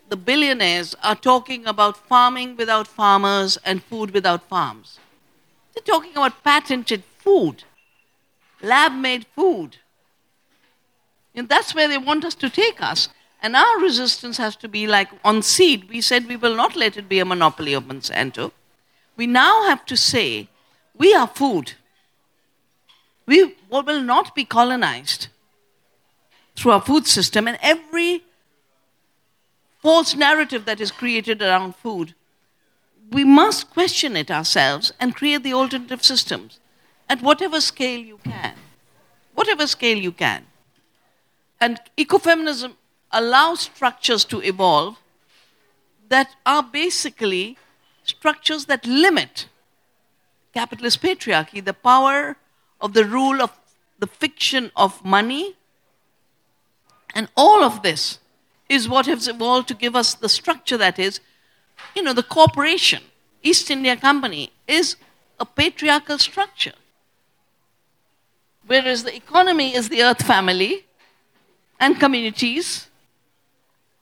[0.09, 4.99] the billionaires are talking about farming without farmers and food without farms.
[5.73, 7.63] They're talking about patented food,
[8.61, 9.77] lab made food.
[11.33, 13.09] And that's where they want us to take us.
[13.41, 15.89] And our resistance has to be like on seed.
[15.89, 18.51] We said we will not let it be a monopoly of Monsanto.
[19.19, 20.49] We now have to say
[20.97, 21.73] we are food.
[23.27, 25.27] We will not be colonized
[26.57, 27.49] through our food system.
[27.49, 28.23] And every
[29.83, 32.15] false narrative that is created around food,
[33.11, 36.61] we must question it ourselves and create the alternative systems
[37.09, 38.55] at whatever scale you can.
[39.35, 40.47] Whatever scale you can.
[41.61, 42.75] And ecofeminism
[43.11, 44.97] allows structures to evolve
[46.09, 47.59] that are basically
[48.09, 49.49] structures that limit
[50.55, 52.37] capitalist patriarchy, the power
[52.81, 53.53] of the rule of
[53.99, 55.55] the fiction of money.
[57.15, 58.19] And all of this
[58.69, 61.21] is what has evolved to give us the structure that is,
[61.95, 63.03] you know, the corporation,
[63.43, 64.97] East India Company, is
[65.39, 66.75] a patriarchal structure.
[68.67, 70.85] Whereas the economy is the earth family
[71.81, 72.89] and communities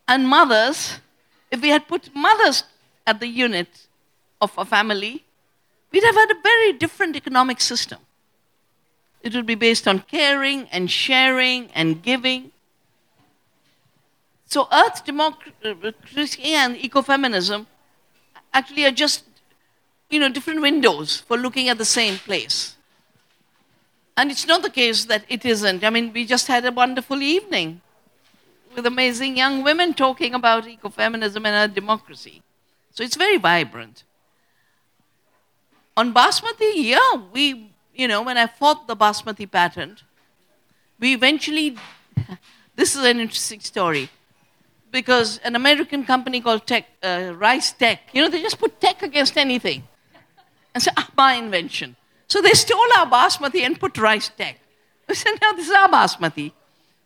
[0.08, 0.98] and mothers.
[1.50, 2.64] If we had put mothers
[3.06, 3.85] at the unit
[4.40, 5.24] of a family,
[5.90, 7.98] we'd have had a very different economic system.
[9.22, 12.52] It would be based on caring and sharing and giving.
[14.46, 17.66] So, earth democracy and ecofeminism
[18.54, 19.24] actually are just,
[20.10, 22.76] you know, different windows for looking at the same place.
[24.16, 25.84] And it's not the case that it isn't.
[25.84, 27.80] I mean, we just had a wonderful evening
[28.74, 32.42] with amazing young women talking about ecofeminism and our democracy.
[32.92, 34.04] So it's very vibrant.
[35.96, 40.02] On Basmati, yeah, we, you know, when I fought the Basmati patent,
[41.00, 41.76] we eventually,
[42.76, 44.10] this is an interesting story
[44.90, 49.36] because an American company called Tech, uh, RiceTec, you know, they just put tech against
[49.38, 49.84] anything
[50.74, 51.96] and say, ah, my invention.
[52.28, 54.56] So they stole our basmati and put RiceTec.
[55.08, 56.52] We said, now this is our basmati.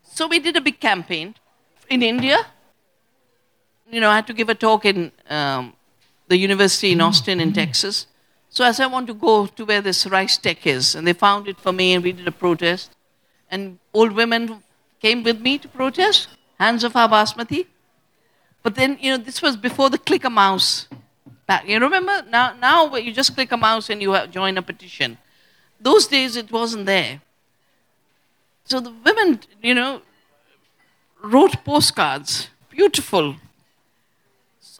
[0.02, 1.36] So we did a big campaign
[1.88, 2.44] in India.
[3.88, 5.74] You know, I had to give a talk in um,
[6.28, 8.06] the university in Austin, in Texas.
[8.50, 10.94] So I said, I want to go to where this RiceTec is.
[10.94, 12.90] And they found it for me, and we did a protest.
[13.50, 14.62] And old women
[15.00, 16.28] came with me to protest,
[16.58, 17.66] hands of our basmati.
[18.62, 20.88] But then, you know, this was before the click a mouse.
[21.66, 22.24] You remember?
[22.28, 25.18] Now, now you just click a mouse and you join a petition.
[25.80, 27.22] Those days it wasn't there.
[28.64, 30.02] So the women, you know,
[31.22, 32.50] wrote postcards.
[32.70, 33.34] Beautiful.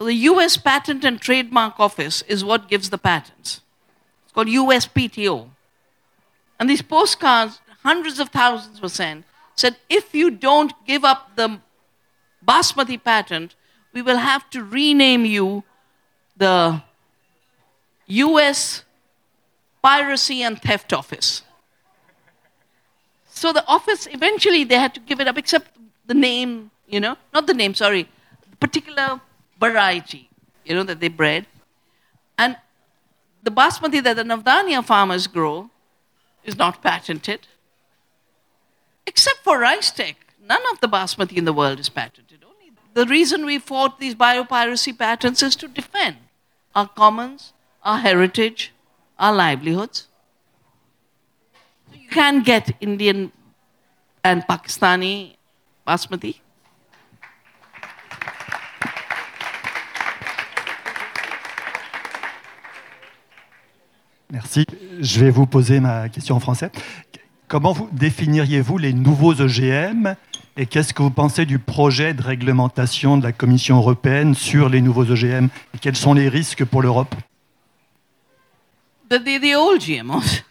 [0.01, 3.61] So the US Patent and Trademark Office is what gives the patents.
[4.23, 5.49] It's called USPTO.
[6.59, 9.25] And these postcards, hundreds of thousands were sent,
[9.55, 11.59] said if you don't give up the
[12.43, 13.53] basmati patent,
[13.93, 15.63] we will have to rename you
[16.35, 16.81] the
[18.07, 18.83] US
[19.83, 21.43] Piracy and Theft Office.
[23.29, 25.77] So the office, eventually, they had to give it up, except
[26.07, 28.09] the name, you know, not the name, sorry,
[28.59, 29.21] particular
[29.61, 30.29] variety,
[30.65, 31.45] you know, that they bred.
[32.37, 32.57] And
[33.43, 35.69] the basmati that the Navdanya farmers grow
[36.43, 37.47] is not patented,
[39.07, 40.15] except for RiceTec.
[40.43, 42.31] None of the basmati in the world is patented
[42.93, 46.17] the reason we fought these biopiracy patents is to defend
[46.75, 47.53] our commons,
[47.83, 48.73] our heritage,
[49.17, 50.07] our livelihoods.
[51.93, 53.31] You can get Indian
[54.23, 55.35] and Pakistani
[55.87, 56.40] basmati.
[64.31, 64.65] Merci.
[65.01, 66.71] Je vais vous poser ma question en français.
[67.49, 70.15] comment vous définiriez-vous les nouveaux OGM
[70.55, 74.79] et qu'est-ce que vous pensez du projet de réglementation de la Commission européenne sur les
[74.79, 77.13] nouveaux OGM et quels sont les risques pour l'Europe?
[79.09, 80.43] The, the, the old GMOs.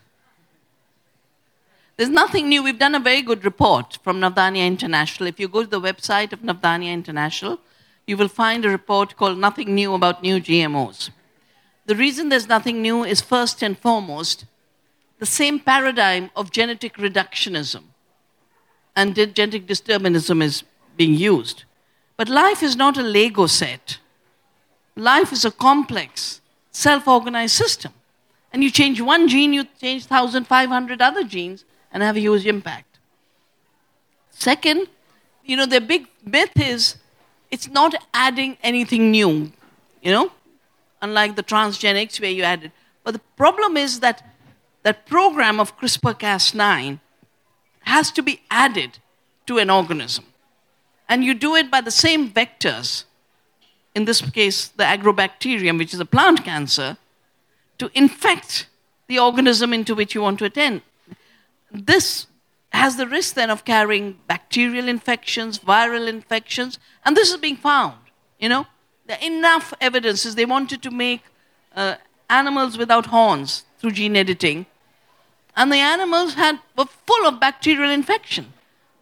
[1.96, 2.62] There's nothing new.
[2.62, 5.26] We've done a very good report from Navdanya International.
[5.26, 7.58] If you go to the website of Navdanya International,
[8.06, 11.10] you will find a report called Nothing New About New GMOs.
[11.90, 14.44] The reason there's nothing new is first and foremost
[15.18, 17.82] the same paradigm of genetic reductionism
[18.94, 20.62] and genetic determinism is
[20.96, 21.64] being used.
[22.16, 23.98] But life is not a Lego set.
[24.94, 27.92] Life is a complex, self organized system.
[28.52, 33.00] And you change one gene, you change 1,500 other genes and have a huge impact.
[34.30, 34.86] Second,
[35.44, 36.98] you know, the big myth is
[37.50, 39.50] it's not adding anything new,
[40.00, 40.30] you know,
[41.02, 42.72] unlike the transgenics where you added.
[43.04, 44.26] But the problem is that
[44.82, 47.00] that program of CRISPR Cas9
[47.80, 48.98] has to be added
[49.46, 50.24] to an organism.
[51.08, 53.04] And you do it by the same vectors,
[53.94, 56.96] in this case, the agrobacterium, which is a plant cancer,
[57.78, 58.68] to infect
[59.08, 60.82] the organism into which you want to attend
[61.72, 62.26] this
[62.72, 67.96] has the risk then of carrying bacterial infections, viral infections, and this is being found.
[68.38, 68.66] You know,
[69.10, 70.36] there are enough evidences.
[70.36, 71.22] They wanted to make
[71.74, 71.96] uh,
[72.28, 74.66] animals without horns through gene editing,
[75.56, 78.52] and the animals had were full of bacterial infection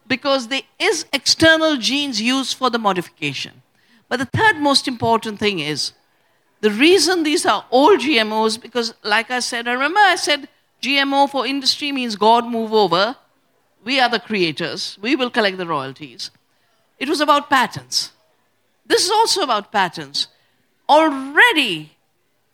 [0.07, 3.61] because there is external genes used for the modification.
[4.07, 5.93] But the third most important thing is
[6.61, 10.49] the reason these are all GMOs because, like I said, I remember I said
[10.81, 13.15] GMO for industry means God move over.
[13.83, 14.97] We are the creators.
[14.99, 16.31] We will collect the royalties.
[16.97, 18.11] It was about patents.
[18.89, 20.27] This is also about patents.
[20.89, 21.95] Already,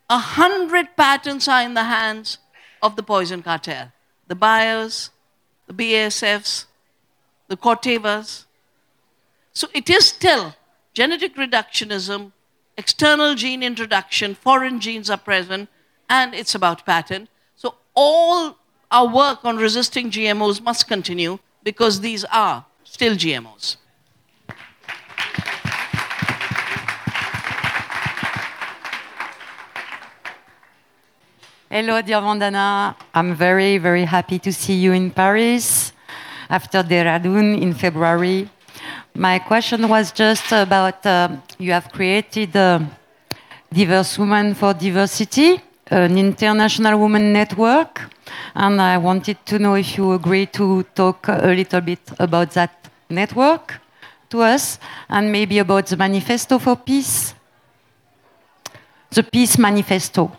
[0.08, 2.38] a hundred patents are in the hands
[2.82, 3.90] of the poison cartel.
[4.28, 5.10] The Bayers,
[5.66, 6.66] the BASFs,
[7.48, 8.44] the Cortevas.
[9.54, 10.54] So it is still
[10.92, 12.32] genetic reductionism,
[12.76, 15.68] external gene introduction, foreign genes are present,
[16.08, 18.58] and it's about patent So all
[18.90, 23.76] our work on resisting GMOs must continue because these are still GMOs.
[31.68, 32.94] Hello, dear Vandana.
[33.12, 35.92] I'm very, very happy to see you in Paris
[36.48, 38.48] after Dehradun in February.
[39.14, 42.52] My question was just about uh, you have created
[43.72, 48.10] Diverse Women for Diversity an international women network,
[48.54, 52.88] and I wanted to know if you agree to talk a little bit about that
[53.10, 53.80] network
[54.30, 57.34] to us, and maybe about the Manifesto for Peace,
[59.10, 60.30] the Peace Manifesto.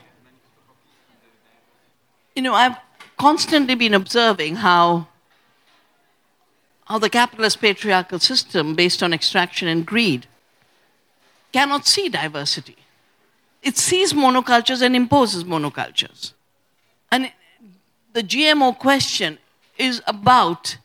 [2.38, 2.77] You know, I've
[3.17, 5.07] constantly been observing how
[6.85, 10.27] how the capitalist patriarchal system based on extraction and greed
[11.51, 12.77] cannot see diversity
[13.61, 16.33] it sees monocultures and imposes monocultures.
[17.11, 17.31] And
[18.13, 19.39] the GMO question
[19.77, 20.77] is about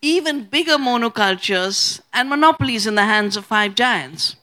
[0.00, 4.36] even bigger monocultures and monopolies in the hands of five giants.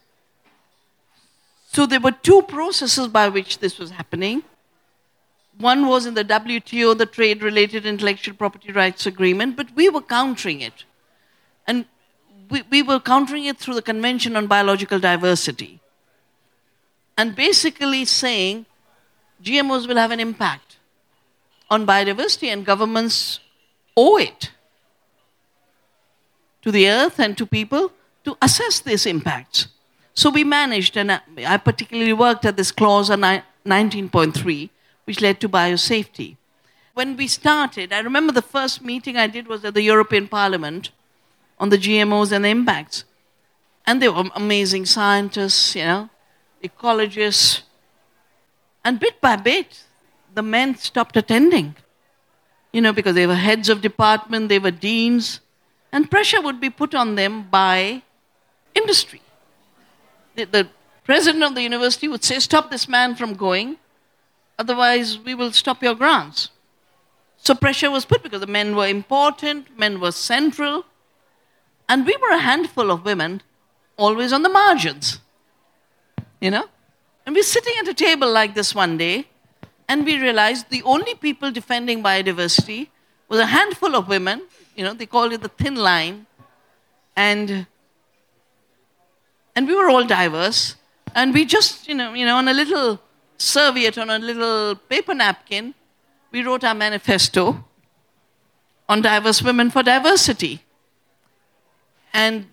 [1.71, 4.43] So there were two processes by which this was happening.
[5.59, 10.01] One was in the WTO, the Trade Related Intellectual Property Rights Agreement, but we were
[10.01, 10.83] countering it.
[11.65, 11.85] And
[12.49, 15.79] we, we were countering it through the Convention on Biological Diversity
[17.17, 18.65] and basically saying
[19.43, 20.77] GMOs will have an impact
[21.69, 23.39] on biodiversity and governments
[23.97, 24.51] owe it
[26.61, 27.91] to the earth and to people
[28.23, 29.67] to assess these impacts.
[30.13, 34.69] So we managed, and I particularly worked at this clause on 19.3,
[35.05, 36.37] which led to biosafety.
[36.93, 40.91] When we started, I remember the first meeting I did was at the European Parliament
[41.59, 43.05] on the GMOs and the impacts.
[43.85, 46.09] And they were amazing scientists, you know,
[46.63, 47.61] ecologists.
[48.83, 49.83] And bit by bit,
[50.33, 51.75] the men stopped attending.
[52.71, 55.39] You know, because they were heads of department, they were deans,
[55.91, 58.03] and pressure would be put on them by
[58.73, 59.21] industry.
[60.35, 60.69] The, the
[61.05, 63.77] president of the university would say, Stop this man from going,
[64.57, 66.49] otherwise, we will stop your grants.
[67.37, 70.85] So pressure was put because the men were important, men were central,
[71.87, 73.41] and we were a handful of women
[73.97, 75.19] always on the margins.
[76.41, 76.65] You know?
[77.25, 79.27] And we're sitting at a table like this one day,
[79.87, 82.89] and we realized the only people defending biodiversity
[83.27, 84.41] was a handful of women.
[84.75, 86.25] You know, they called it the thin line.
[87.15, 87.67] And,
[89.55, 90.75] and we were all diverse.
[91.13, 92.99] And we just, you know, you know, on a little
[93.37, 95.73] serviette, on a little paper napkin,
[96.31, 97.63] we wrote our manifesto.
[98.87, 100.61] on Diverse Women for Diversity
[102.13, 102.47] and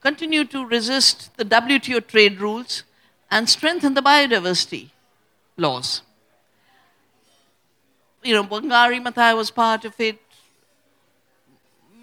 [0.00, 2.84] continue to resist the WTO trade rules
[3.30, 4.90] and strengthen the biodiversity
[5.56, 6.02] laws.
[8.22, 10.18] You know, Wangari Maathai was part of it,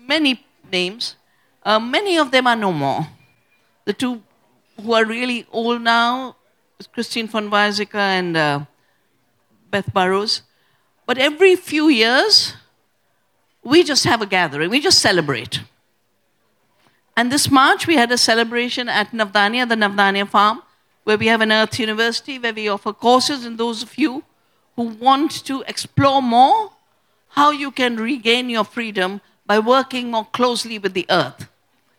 [0.07, 1.15] many names.
[1.63, 3.07] Uh, many of them are no more.
[3.85, 4.21] The two
[4.79, 6.35] who are really old now
[6.87, 8.59] Christine von Weizsäcker and uh,
[9.69, 10.41] Beth Burrows.
[11.05, 12.53] But every few years,
[13.63, 15.61] we just have a gathering, we just celebrate.
[17.15, 20.61] And this March, we had a celebration at Navdanya, the Navdanya farm,
[21.03, 24.23] where we have an Earth University, where we offer courses, and those of you
[24.75, 26.71] who want to explore more
[27.29, 31.47] how you can regain your freedom by working more closely with the Earth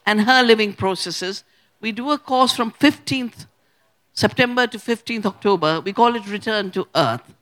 [0.06, 1.44] and her living processes,
[1.80, 3.46] we do a course from 15th
[4.14, 5.80] September to 15th October.
[5.80, 7.34] We call it Return to Earth.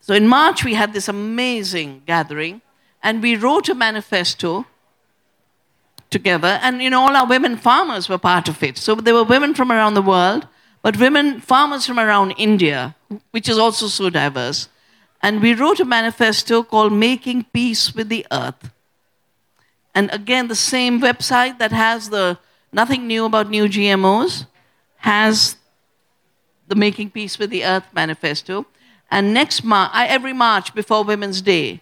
[0.00, 2.62] So in March, we had this amazing gathering,
[3.02, 4.66] and we wrote a manifesto
[6.10, 8.76] together, and you know, all our women farmers were part of it.
[8.76, 10.48] So there were women from around the world,
[10.82, 12.96] but women farmers from around India,
[13.30, 14.68] which is also so diverse.
[15.22, 18.70] And we wrote a manifesto called Making Peace with the Earth.
[19.94, 22.38] And again, the same website that has the
[22.72, 24.46] Nothing New About New GMOs
[24.98, 25.56] has
[26.70, 28.64] the Making Peace with the Earth manifesto.
[29.10, 31.80] And next March, every March before Women's Day,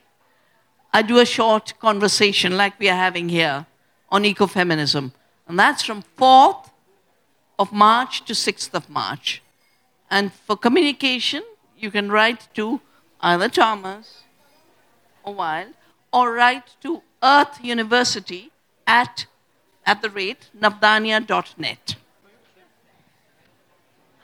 [0.94, 3.66] I do a short conversation like we are having here
[4.08, 5.12] on ecofeminism.
[5.46, 6.70] And that's from 4th
[7.58, 9.42] of March to 6th of March.
[10.10, 11.42] And for communication,
[11.76, 12.80] you can write to
[13.20, 14.22] either Thomas
[15.22, 15.74] or Wild
[16.14, 18.50] or write to Earth University
[18.86, 19.26] at,
[19.84, 21.96] at the rate navdanya.net.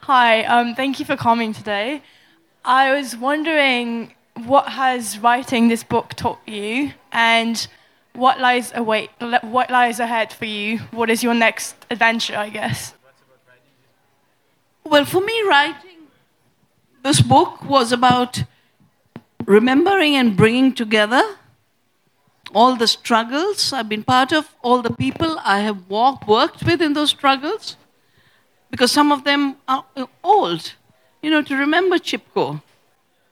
[0.05, 2.03] Hi, um, thank you for coming today.
[2.63, 4.13] I was wondering
[4.45, 7.67] what has writing this book taught you and
[8.13, 9.09] what lies await,
[9.41, 10.77] what lies ahead for you?
[10.91, 12.93] What is your next adventure, I guess?
[14.83, 16.05] Well, for me, writing
[17.01, 18.43] this book was about
[19.43, 21.23] remembering and bringing together
[22.53, 26.79] all the struggles I've been part of, all the people I have walked, worked with
[26.79, 27.75] in those struggles,
[28.75, 30.73] because some of them are uh, old.
[31.21, 32.61] You know, to remember Chipko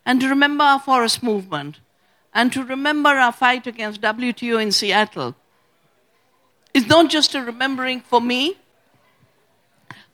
[0.05, 1.81] and to remember our forest movement
[2.33, 5.35] and to remember our fight against WTO in Seattle
[6.73, 8.55] is not just a remembering for me,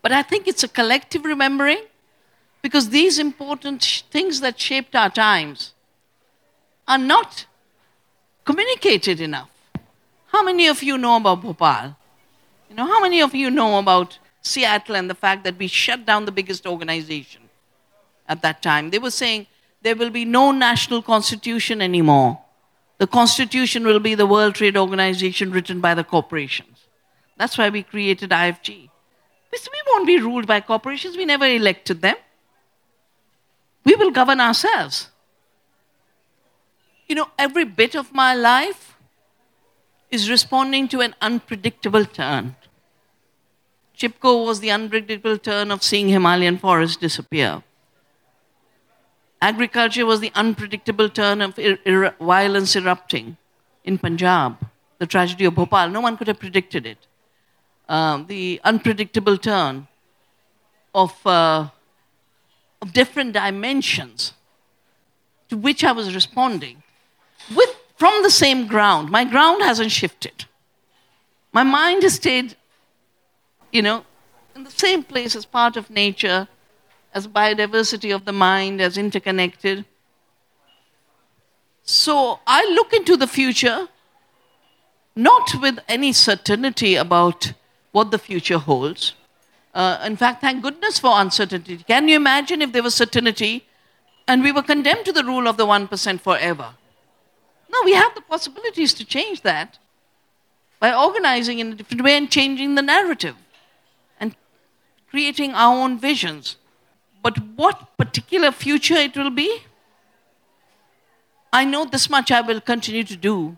[0.01, 1.83] but I think it's a collective remembering
[2.63, 5.73] because these important sh- things that shaped our times
[6.87, 7.45] are not
[8.45, 9.51] communicated enough.
[10.33, 11.95] How many of you know about Bhopal?
[12.67, 16.05] You know, how many of you know about Seattle and the fact that we shut
[16.05, 17.41] down the biggest organization
[18.27, 18.89] at that time?
[18.89, 19.47] They were saying
[19.81, 22.39] there will be no national constitution anymore.
[22.97, 26.87] The constitution will be the World Trade Organization written by the corporations.
[27.37, 28.89] That's why we created IFG.
[29.51, 32.15] We won't be ruled by corporations, we never elected them.
[33.83, 35.09] We will govern ourselves.
[37.07, 38.95] You know, every bit of my life
[40.11, 42.55] is responding to an unpredictable turn.
[43.99, 47.63] Chipko was the unpredictable turn of seeing Himalayan forests disappear.
[49.41, 53.35] Agriculture was the unpredictable turn of ir- ir- violence erupting
[53.83, 54.57] in Punjab,
[54.99, 55.89] the tragedy of Bhopal.
[55.89, 57.07] No one could have predicted it.
[57.89, 59.87] Um, the unpredictable turn
[60.95, 61.67] of, uh,
[62.81, 64.33] of different dimensions
[65.49, 66.83] to which I was responding
[67.53, 69.09] with, from the same ground.
[69.09, 70.45] My ground hasn't shifted.
[71.51, 72.55] My mind has stayed,
[73.71, 74.05] you know,
[74.55, 76.47] in the same place as part of nature
[77.13, 79.85] as biodiversity of the mind, as interconnected.
[81.83, 83.87] So I look into the future
[85.15, 87.53] not with any certainty about
[87.91, 89.13] what the future holds.
[89.73, 91.77] Uh, in fact, thank goodness for uncertainty.
[91.77, 93.65] Can you imagine if there was certainty
[94.27, 96.75] and we were condemned to the rule of the 1% forever?
[97.71, 99.77] No, we have the possibilities to change that
[100.79, 103.35] by organizing in a different way and changing the narrative
[105.09, 106.55] creating our own visions.
[107.21, 109.63] But what particular future it will be,
[111.51, 113.57] I know this much I will continue to do.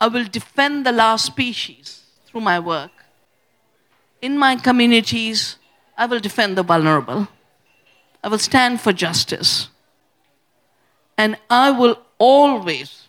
[0.00, 2.90] I will defend the last species through my work.
[4.22, 5.56] In my communities,
[5.96, 7.28] I will defend the vulnerable.
[8.22, 9.68] I will stand for justice.
[11.16, 13.08] And I will always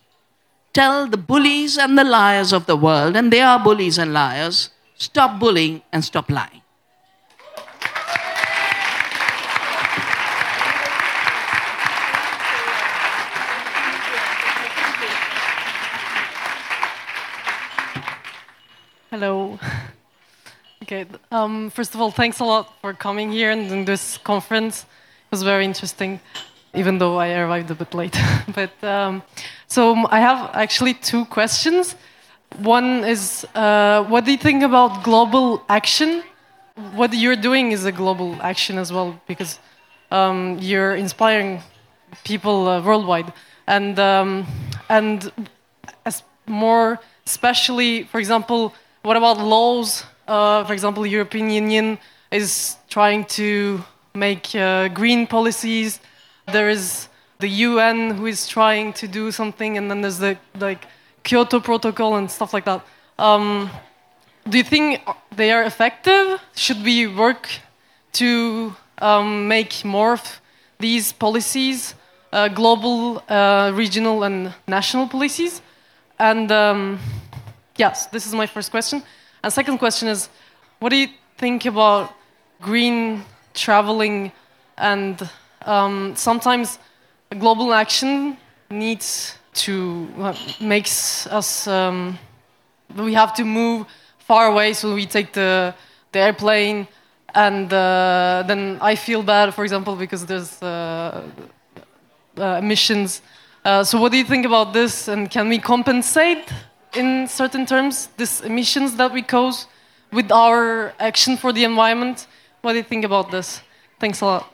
[0.73, 4.69] tell the bullies and the liars of the world, and they are bullies and liars,
[4.95, 6.60] stop bullying and stop lying.
[20.83, 21.05] Okay.
[21.31, 24.81] Um, first of all, thanks a lot for coming here and in this conference.
[24.81, 26.19] It was very interesting,
[26.73, 28.17] even though I arrived a bit late.
[28.55, 29.21] but um,
[29.67, 31.95] so I have actually two questions.
[32.57, 36.23] One is, uh, what do you think about global action?
[36.95, 39.59] What you're doing is a global action as well, because
[40.09, 41.61] um, you're inspiring
[42.23, 43.31] people uh, worldwide,
[43.67, 44.47] and um,
[44.89, 45.31] and
[46.05, 48.73] as more especially, for example,
[49.03, 50.03] what about laws?
[50.27, 51.97] Uh, for example, European Union
[52.31, 53.83] is trying to
[54.13, 55.99] make uh, green policies.
[56.51, 57.07] There is
[57.39, 60.85] the UN who is trying to do something, and then there's the like
[61.23, 62.85] Kyoto Protocol and stuff like that.
[63.17, 63.69] Um,
[64.47, 65.01] do you think
[65.35, 66.39] they are effective?
[66.55, 67.47] Should we work
[68.13, 70.41] to um, make more of
[70.79, 71.95] these policies,
[72.33, 75.61] uh, global, uh, regional, and national policies?
[76.19, 76.99] And um,
[77.75, 79.03] yes, this is my first question.
[79.43, 80.29] And second question is,
[80.79, 81.07] what do you
[81.37, 82.13] think about
[82.61, 83.23] green
[83.53, 84.31] traveling
[84.77, 85.29] and
[85.65, 86.79] um, sometimes
[87.39, 88.37] global action
[88.69, 92.17] needs to uh, makes us um,
[92.95, 93.85] we have to move
[94.19, 95.73] far away so we take the,
[96.11, 96.87] the airplane
[97.35, 101.21] and uh, then I feel bad for example because there's uh,
[102.37, 103.21] uh emissions
[103.65, 106.51] uh, so what do you think about this and can we compensate
[106.95, 109.67] in certain terms these emissions that we cause
[110.11, 112.27] with our action for the environment
[112.61, 113.61] what do you think about this
[113.99, 114.53] thanks a lot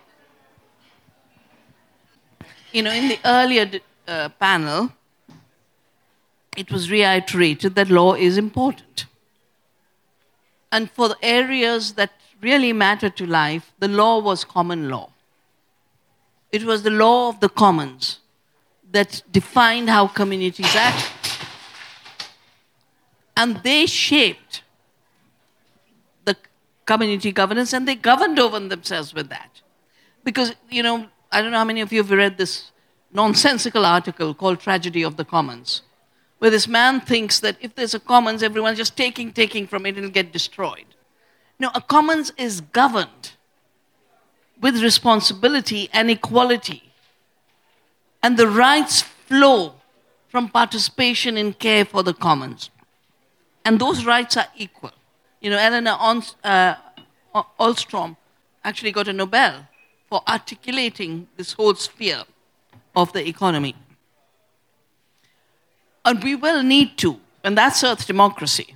[2.71, 3.69] you know in the earlier
[4.07, 4.91] uh, panel
[6.57, 9.05] it was reiterated that law is important.
[10.71, 12.11] And for the areas that
[12.41, 15.11] really matter to life, the law was common law.
[16.51, 18.19] It was the law of the commons
[18.91, 21.36] that defined how communities act.
[23.37, 24.63] And they shaped
[26.25, 26.35] the
[26.85, 29.61] community governance and they governed over themselves with that.
[30.23, 32.71] Because, you know, I don't know how many of you have read this
[33.13, 35.83] nonsensical article called Tragedy of the Commons
[36.39, 39.89] where this man thinks that if there's a commons, everyone's just taking, taking from it,
[39.89, 40.85] and it'll get destroyed.
[41.59, 43.31] No, a commons is governed
[44.61, 46.83] with responsibility and equality.
[48.21, 49.75] And the rights flow
[50.27, 52.69] from participation in care for the commons.
[53.67, 54.93] And those rights are equal.
[55.41, 55.97] You know, Elinor
[56.41, 56.75] uh,
[57.59, 58.15] Ostrom
[58.63, 59.67] actually got a Nobel
[60.09, 62.23] for articulating this whole sphere
[62.95, 63.75] of the economy.
[66.05, 68.75] And we will need to, and that's Earth democracy.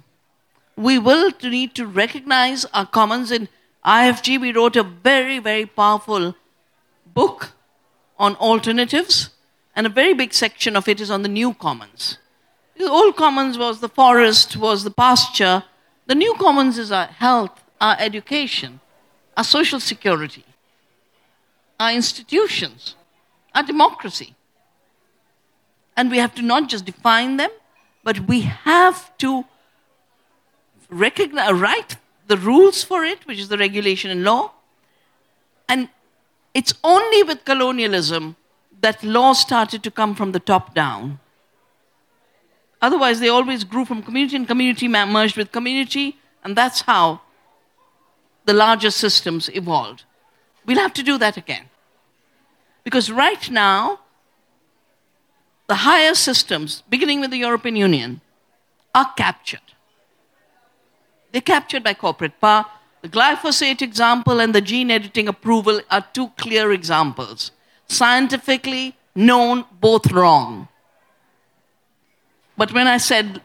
[0.76, 3.31] We will need to recognize our commons.
[3.31, 3.47] In
[3.85, 6.35] IFG, we wrote a very, very powerful
[7.05, 7.53] book
[8.19, 9.30] on alternatives,
[9.73, 12.18] and a very big section of it is on the new commons.
[12.77, 15.64] The old commons was the forest, was the pasture.
[16.07, 18.80] The new commons is our health, our education,
[19.38, 20.45] our social security,
[21.80, 22.95] our institutions,
[23.53, 24.35] our democracy.
[25.95, 27.52] And we have to not just define them,
[28.03, 29.45] but we have to
[30.89, 34.52] recognize, uh, write the rules for it, which is the regulation and law.
[35.68, 35.89] And
[36.53, 38.35] it's only with colonialism
[38.81, 41.19] that law started to come from the top down.
[42.82, 47.22] Otherwise, they always grew from community, and community merged with community, and that's how
[48.45, 50.03] the larger systems evolved.
[50.66, 51.66] We'll have to do that again.
[52.84, 53.99] Because right now,
[55.68, 58.22] the higher systems, beginning with the European Union,
[58.95, 59.62] are captured.
[61.32, 62.66] They're captured by corporate power.
[63.02, 67.52] The glyphosate example and the gene editing approval are two clear examples.
[67.88, 70.68] Scientifically known, both wrong.
[72.62, 73.42] But when I said,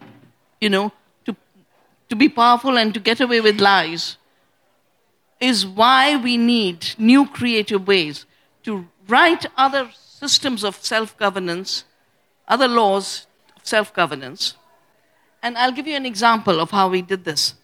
[0.61, 0.93] you know,
[1.25, 1.35] to,
[2.11, 4.19] to be powerful and to get away with lies,
[5.41, 8.27] is why we need new creative ways
[8.65, 11.85] to write other systems of self governance
[12.47, 13.27] other laws
[13.57, 14.55] of self governance.
[15.43, 17.55] And I'll give you an example of how we did this.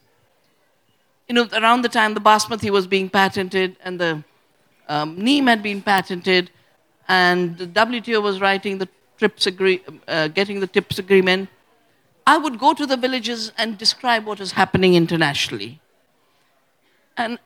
[1.29, 4.24] You know, around the time the basmati was being patented and the
[4.89, 6.51] um, neem had been patented,
[7.09, 8.89] and the WTO was writing the
[9.23, 11.49] TRIPS agree, uh, getting the TRIPS agreement,
[12.27, 15.81] I would go to the villages and describe what was happening internationally.
[17.16, 17.39] And,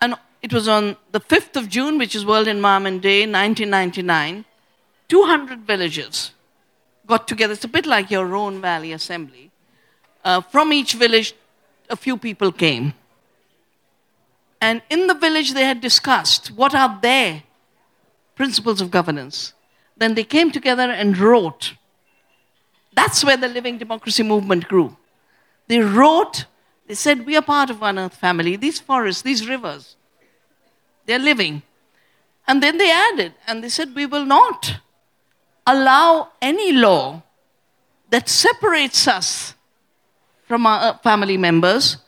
[0.00, 4.44] and it was on the 5th of June, which is World Environment Day, 1999.
[5.08, 6.32] 200 villages
[7.06, 7.52] got together.
[7.52, 9.52] It's a bit like your Rhone Valley Assembly.
[10.24, 11.34] Uh, from each village,
[11.88, 12.94] a few people came.
[14.60, 17.44] And in the village, they had discussed what are their
[18.34, 19.52] principles of governance.
[20.02, 21.74] Then they came together and wrote.
[22.92, 24.96] That's where the living democracy movement grew.
[25.68, 26.46] They wrote,
[26.88, 28.56] they said, We are part of one earth family.
[28.56, 29.94] These forests, these rivers,
[31.06, 31.62] they're living.
[32.48, 34.80] And then they added, and they said, We will not
[35.68, 37.22] allow any law
[38.10, 39.54] that separates us
[40.48, 41.98] from our family members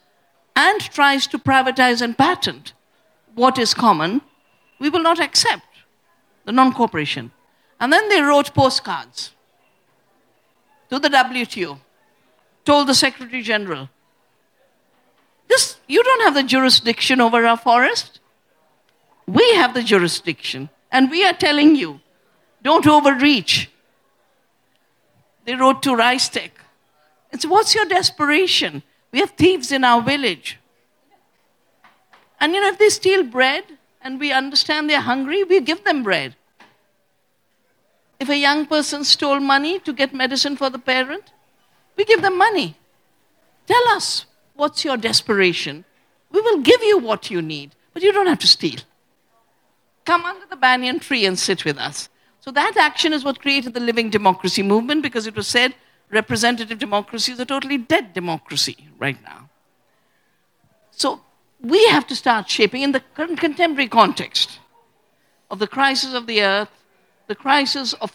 [0.57, 2.73] and tries to privatize and patent
[3.37, 4.21] what is common,
[4.81, 5.69] we will not accept
[6.45, 7.31] the non cooperation.
[7.85, 9.33] And then they wrote postcards
[10.89, 11.79] to the WTO,
[12.65, 13.91] told the Secretary General,
[15.49, 18.21] this, you don't have the jurisdiction over our forest.
[19.27, 20.71] We have the jurisdiction.
[20.91, 22.01] And we are telling you,
[22.63, 23.69] don't overreach.
[25.45, 26.53] They wrote to RiceTec.
[27.33, 28.83] It's what's your desperation?
[29.13, 30.59] We have thieves in our village.
[32.41, 33.65] And you know, if they steal bread
[34.01, 36.35] and we understand they're hungry, we give them bread.
[38.25, 41.25] If a young person stole money to get medicine for the parent,
[41.95, 42.75] we give them money.
[43.67, 44.25] Tell us
[44.55, 45.85] what's your desperation.
[46.33, 48.81] We will give you what you need, but you don't have to steal.
[50.07, 52.09] Come under the banyan tree and sit with us.
[52.41, 55.75] So that action is what created the living democracy movement because it was said
[56.11, 59.51] representative democracy is a totally dead democracy right now.
[60.93, 61.21] So
[61.61, 64.61] we have to start shaping in the contemporary context
[65.51, 66.71] of the crisis of the earth,
[67.27, 68.13] the crisis of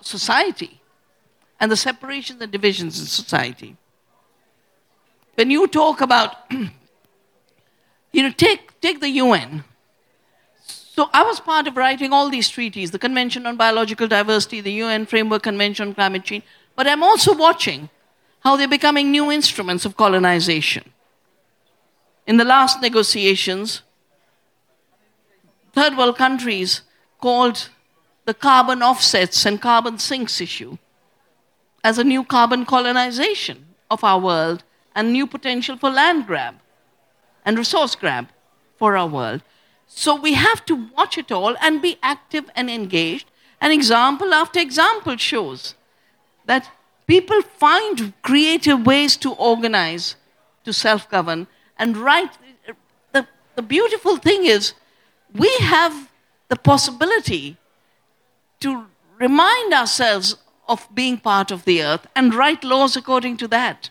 [0.00, 0.80] society,
[1.60, 3.76] and the separations and divisions in society.
[5.34, 6.36] When you talk about,
[8.12, 9.64] you know, take, take the UN.
[10.66, 14.72] So I was part of writing all these treaties, the Convention on Biological Diversity, the
[14.72, 16.44] UN Framework Convention on Climate Change,
[16.76, 17.90] but I'm also watching
[18.40, 20.92] how they're becoming new instruments of colonization.
[22.26, 23.82] In the last negotiations,
[25.72, 26.82] third world countries
[27.20, 27.68] called
[28.30, 30.78] the carbon offsets and carbon sinks issue
[31.82, 34.62] as a new carbon colonization of our world
[34.94, 36.54] and new potential for land grab
[37.44, 38.28] and resource grab
[38.76, 39.42] for our world.
[39.88, 43.28] So we have to watch it all and be active and engaged.
[43.60, 45.74] And example after example shows
[46.46, 46.70] that
[47.08, 50.14] people find creative ways to organize,
[50.62, 52.38] to self govern, and write.
[53.12, 53.26] The,
[53.56, 54.74] the beautiful thing is,
[55.34, 56.08] we have
[56.46, 57.56] the possibility
[58.60, 58.86] to
[59.18, 60.36] remind ourselves
[60.68, 63.90] of being part of the earth and write laws according to that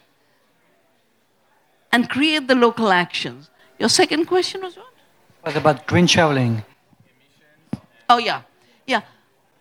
[1.92, 3.50] and create the local actions.
[3.78, 4.86] Your second question was what?
[5.46, 6.64] Was about green traveling.
[8.10, 8.42] Oh yeah,
[8.88, 9.02] yeah.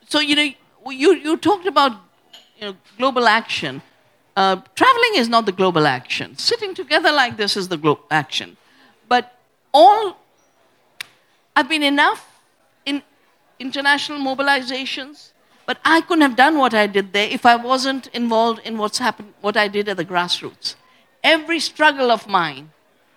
[0.09, 0.51] So you know,
[0.91, 1.93] you you talked about
[2.59, 3.83] you know global action.
[4.37, 6.37] Uh, traveling is not the global action.
[6.37, 8.57] Sitting together like this is the global action.
[9.09, 9.37] But
[9.73, 10.17] all
[11.57, 12.28] I've been enough
[13.59, 15.33] international mobilizations,
[15.67, 18.99] but I couldn't have done what I did there if I wasn't involved in what's
[18.99, 20.75] happened, what I did at the grassroots.
[21.23, 22.71] Every struggle of mine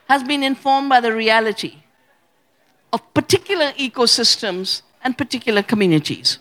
[0.09, 1.83] has been informed by the reality
[2.91, 6.39] of particular ecosystems and particular communities.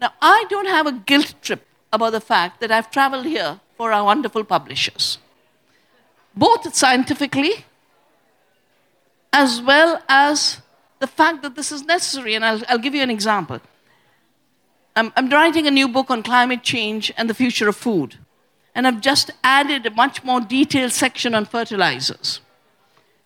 [0.00, 3.92] Now, I don't have a guilt trip about the fact that I've traveled here for
[3.92, 5.18] our wonderful publishers,
[6.36, 7.64] both scientifically
[9.32, 10.60] as well as
[11.04, 12.34] the fact that this is necessary.
[12.34, 13.60] And I'll, I'll give you an example.
[14.96, 18.16] I'm, I'm writing a new book on climate change and the future of food.
[18.74, 22.40] And I've just added a much more detailed section on fertilizers.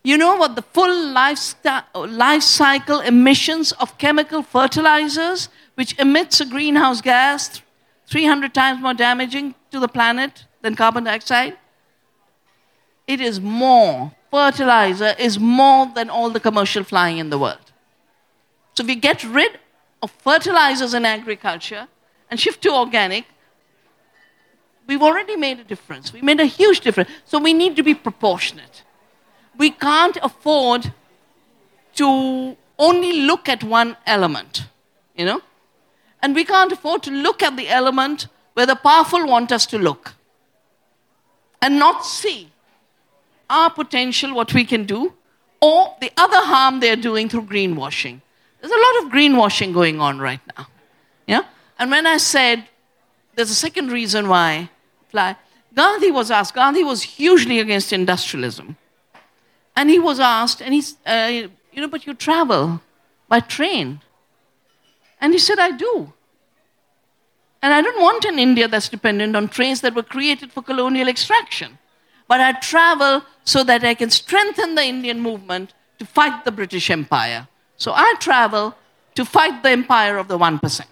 [0.03, 1.55] You know what the full life,
[1.95, 7.63] life cycle emissions of chemical fertilizers, which emits a greenhouse gas
[8.07, 11.57] 300 times more damaging to the planet than carbon dioxide?
[13.07, 14.13] It is more.
[14.31, 17.68] Fertilizer is more than all the commercial flying in the world.
[18.79, 19.59] So if we get rid
[20.03, 21.89] of fertilizers in agriculture
[22.31, 23.25] and shift to organic,
[24.87, 26.13] we've already made a difference.
[26.13, 27.11] We made a huge difference.
[27.25, 28.85] So we need to be proportionate
[29.59, 30.93] we can't afford
[31.97, 34.67] to only look at one element,
[35.17, 35.43] you know?
[36.23, 39.79] And we can't afford to look at the element where the powerful want us to
[39.79, 40.15] look
[41.61, 42.51] and not see
[43.51, 45.15] our potential, what we can do,
[45.61, 48.21] or the other harm they're doing through greenwashing.
[48.61, 50.67] There's a lot of greenwashing going on right now.
[51.27, 51.43] Yeah?
[51.79, 52.65] And when I said
[53.35, 54.71] there's a second reason why
[55.11, 55.37] fly,
[55.75, 58.77] Gandhi was asked, Gandhi was hugely against industrialism.
[59.77, 61.31] And he was asked, and he's, uh,
[61.73, 62.81] you know, but you travel
[63.29, 64.01] by train.
[65.21, 66.13] And he said, I do.
[67.63, 71.07] And I don't want an India that's dependent on trains that were created for colonial
[71.07, 71.79] extraction.
[72.27, 76.91] But I travel so that I can strengthen the Indian movement to fight the British
[76.91, 77.47] Empire.
[77.79, 78.75] So I travel
[79.15, 80.83] to fight the empire of the 1%.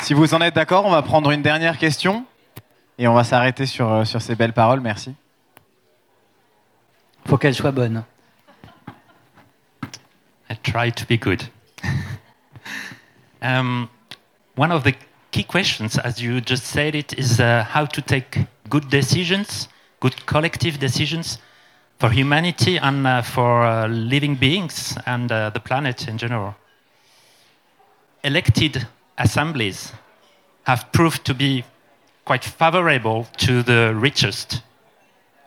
[0.00, 2.24] Si vous en êtes d'accord, on va prendre une dernière question
[2.98, 4.80] et on va s'arrêter sur, euh, sur ces belles paroles.
[4.80, 5.14] Merci.
[7.24, 8.02] Il Faut qu'elle soit bonne.
[10.50, 11.42] I try to be good.
[13.42, 13.88] um,
[14.56, 14.94] one of the
[15.30, 19.68] key questions, as you just said it, is uh, how to take good decisions,
[20.00, 21.38] good collective decisions
[21.98, 26.54] for humanity and uh, for uh, living beings and uh, the planet in general.
[28.24, 28.86] Elected
[29.18, 29.92] assemblies
[30.64, 31.64] have proved to be
[32.24, 34.62] quite favorable to the richest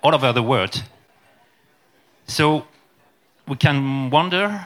[0.03, 0.83] all over the world.
[2.27, 2.65] So
[3.47, 4.65] we can wonder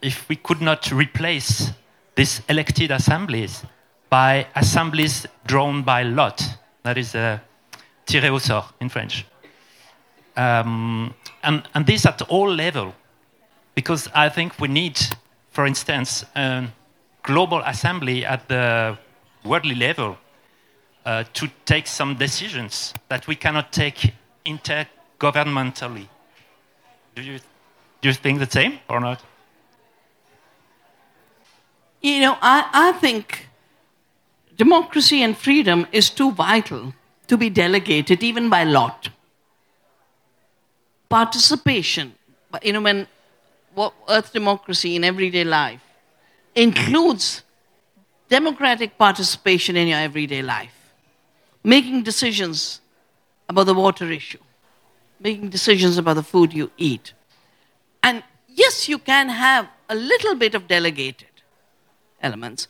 [0.00, 1.70] if we could not replace
[2.14, 3.64] these elected assemblies
[4.08, 6.42] by assemblies drawn by lot.
[6.82, 7.38] That is uh,
[8.06, 9.26] tiré au sort in French.
[10.36, 12.94] Um, and, and this at all level,
[13.74, 14.98] because I think we need,
[15.50, 16.66] for instance, a
[17.22, 18.98] global assembly at the
[19.44, 20.16] worldly level
[21.04, 24.12] uh, to take some decisions that we cannot take
[24.44, 26.08] intergovernmentally.
[27.14, 27.38] Do you,
[28.02, 29.22] do you think the same or not?
[32.02, 33.45] You know, I, I think
[34.56, 36.94] democracy and freedom is too vital
[37.26, 39.08] to be delegated even by lot.
[41.08, 42.14] Participation,
[42.62, 43.06] you know, when
[43.74, 45.82] what Earth democracy in everyday life
[46.54, 47.42] includes
[48.28, 50.92] democratic participation in your everyday life,
[51.62, 52.80] making decisions
[53.48, 54.38] about the water issue,
[55.20, 57.12] making decisions about the food you eat.
[58.02, 61.28] And yes, you can have a little bit of delegated
[62.20, 62.68] elements.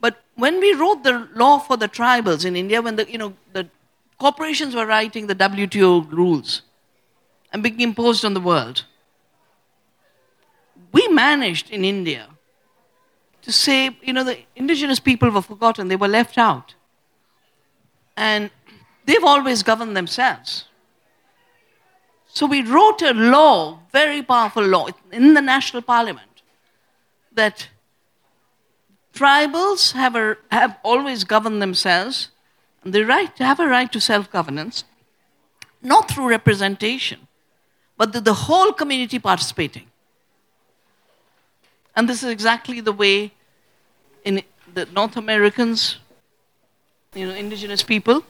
[0.00, 3.34] But when we wrote the law for the tribals in India, when the, you know,
[3.52, 3.68] the
[4.18, 6.62] corporations were writing the WTO rules
[7.52, 8.84] and being imposed on the world,
[10.92, 12.28] we managed in India
[13.42, 16.74] to say, you know, the indigenous people were forgotten, they were left out.
[18.16, 18.50] And
[19.04, 20.64] they've always governed themselves.
[22.26, 26.42] So we wrote a law, very powerful law, in the national parliament,
[27.32, 27.68] that
[29.16, 32.28] tribals have, a, have always governed themselves,
[32.84, 34.84] and they right, have a right to self governance,
[35.82, 37.26] not through representation,
[37.96, 39.86] but the, the whole community participating.
[41.96, 43.32] And this is exactly the way
[44.24, 44.42] in
[44.74, 45.96] the North Americans,
[47.14, 48.22] you know, indigenous people,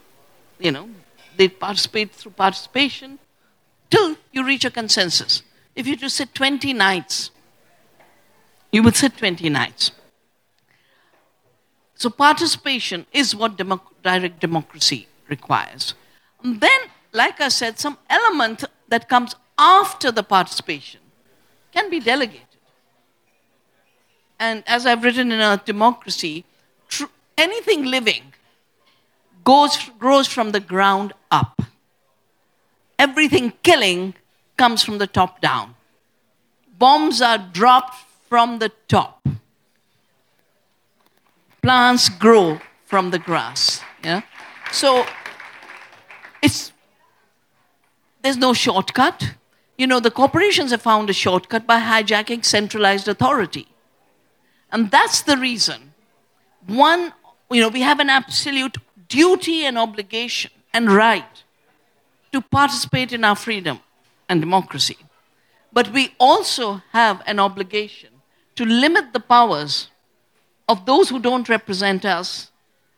[0.60, 0.88] you know,
[1.36, 3.18] they participate through participation
[3.90, 5.42] till you reach a consensus.
[5.74, 7.30] If you just sit 20 nights,
[8.70, 9.90] you would sit 20 nights.
[11.96, 15.94] So participation is what democ- direct democracy requires.
[16.42, 16.80] And then,
[17.12, 21.00] like I said, some element that comes after the participation
[21.72, 22.42] can be delegated.
[24.38, 26.44] And as I've written in Earth Democracy,
[26.88, 27.04] tr-
[27.38, 28.34] anything living
[29.44, 31.62] goes, grows from the ground up.
[32.98, 34.14] Everything killing
[34.58, 35.74] comes from the top down.
[36.78, 37.96] Bombs are dropped
[38.28, 39.26] from the top.
[41.66, 43.80] Plants grow from the grass.
[44.04, 44.20] Yeah?
[44.70, 45.04] So
[46.40, 46.72] it's
[48.22, 49.34] there's no shortcut.
[49.76, 53.66] You know, the corporations have found a shortcut by hijacking centralized authority.
[54.70, 55.92] And that's the reason.
[56.68, 57.12] One,
[57.50, 58.76] you know, we have an absolute
[59.08, 61.42] duty and obligation and right
[62.30, 63.80] to participate in our freedom
[64.28, 64.98] and democracy.
[65.72, 68.10] But we also have an obligation
[68.54, 69.88] to limit the powers
[70.68, 72.50] of those who don't represent us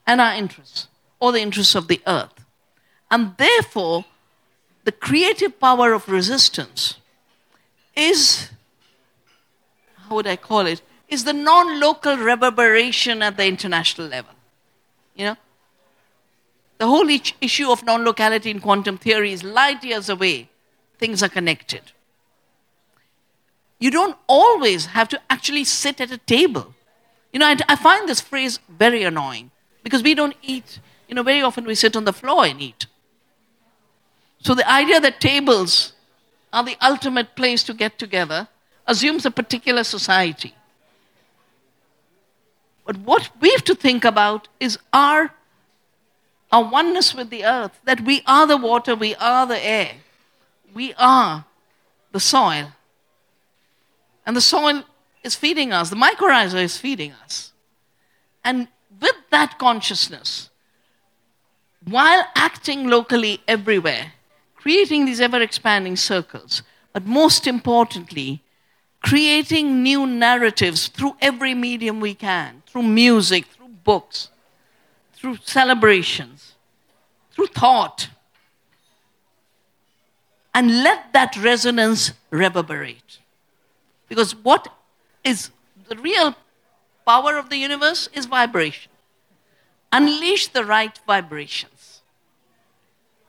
[0.07, 0.89] and our interests
[1.20, 2.45] or the interests of the earth.
[3.11, 4.05] And therefore,
[4.85, 6.97] the creative power of resistance
[7.95, 8.51] is,
[9.97, 14.35] how would I call it, is the non local reverberation at the international level.
[15.15, 15.36] You know?
[16.78, 17.09] The whole
[17.40, 20.49] issue of non locality in quantum theory is light years away.
[20.99, 21.82] Things are connected.
[23.78, 26.74] You don't always have to actually sit at a table.
[27.33, 29.51] You know, I, I find this phrase very annoying
[29.83, 30.81] because we don't eat.
[31.09, 32.87] You know, very often we sit on the floor and eat.
[34.41, 35.93] So the idea that tables
[36.53, 38.49] are the ultimate place to get together
[38.87, 40.55] assumes a particular society.
[42.87, 45.35] But what we have to think about is our,
[46.51, 49.93] our oneness with the earth, that we are the water, we are the air,
[50.73, 51.45] we are
[52.13, 52.73] the soil.
[54.25, 54.85] And the soil
[55.29, 57.53] is feeding us, the mycorrhiza is feeding us.
[58.45, 58.69] And
[59.01, 60.51] with that consciousness,
[61.85, 64.13] while acting locally everywhere,
[64.57, 68.43] creating these ever expanding circles, but most importantly,
[69.05, 74.31] creating new narratives through every medium we can, through music, through books,
[75.15, 76.55] through celebrations,
[77.33, 78.09] through thought,
[80.55, 83.19] and let that resonance reverberate.
[84.09, 84.69] Because what
[85.29, 85.51] is
[85.89, 86.35] the real
[87.07, 88.93] power of the universe is vibration.
[89.93, 92.03] Unleash the right vibrations.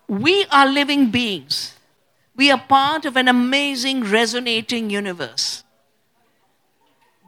[0.07, 1.75] We are living beings.
[2.35, 5.63] We are part of an amazing resonating universe.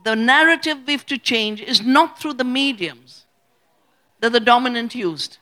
[0.04, 3.26] The narrative we have to change is not through the mediums
[4.20, 5.38] that the dominant used.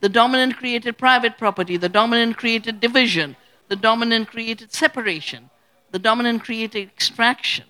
[0.00, 3.36] The dominant created private property, the dominant created division,
[3.68, 5.50] the dominant created separation,
[5.92, 7.66] the dominant created extraction.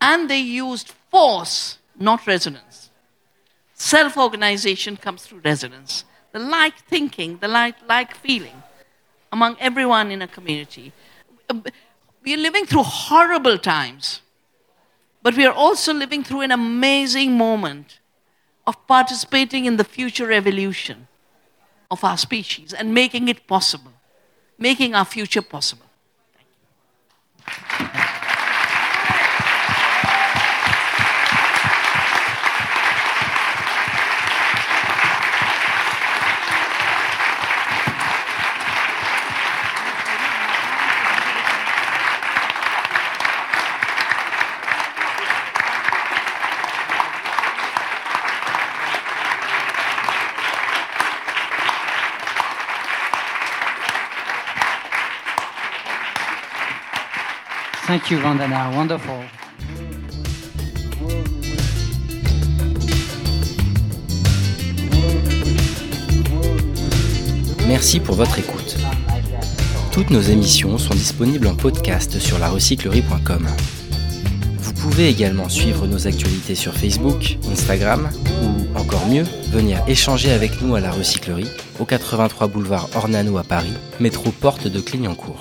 [0.00, 2.90] And they used force, not resonance.
[3.74, 6.04] Self organization comes through resonance.
[6.32, 8.62] The like thinking, the like, like feeling
[9.32, 10.92] among everyone in a community.
[11.48, 11.64] Um,
[12.22, 14.20] we are living through horrible times,
[15.22, 18.00] but we are also living through an amazing moment
[18.66, 21.08] of participating in the future evolution
[21.90, 23.92] of our species and making it possible
[24.58, 25.86] making our future possible.
[57.96, 58.70] Thank you, Vandana.
[58.76, 59.24] Wonderful.
[67.66, 68.76] Merci pour votre écoute.
[69.92, 73.48] Toutes nos émissions sont disponibles en podcast sur larecyclerie.com.
[74.58, 78.10] Vous pouvez également suivre nos actualités sur Facebook, Instagram
[78.42, 81.48] ou encore mieux, venir échanger avec nous à la recyclerie
[81.78, 85.40] au 83 boulevard Ornano à Paris, métro porte de Clignancourt.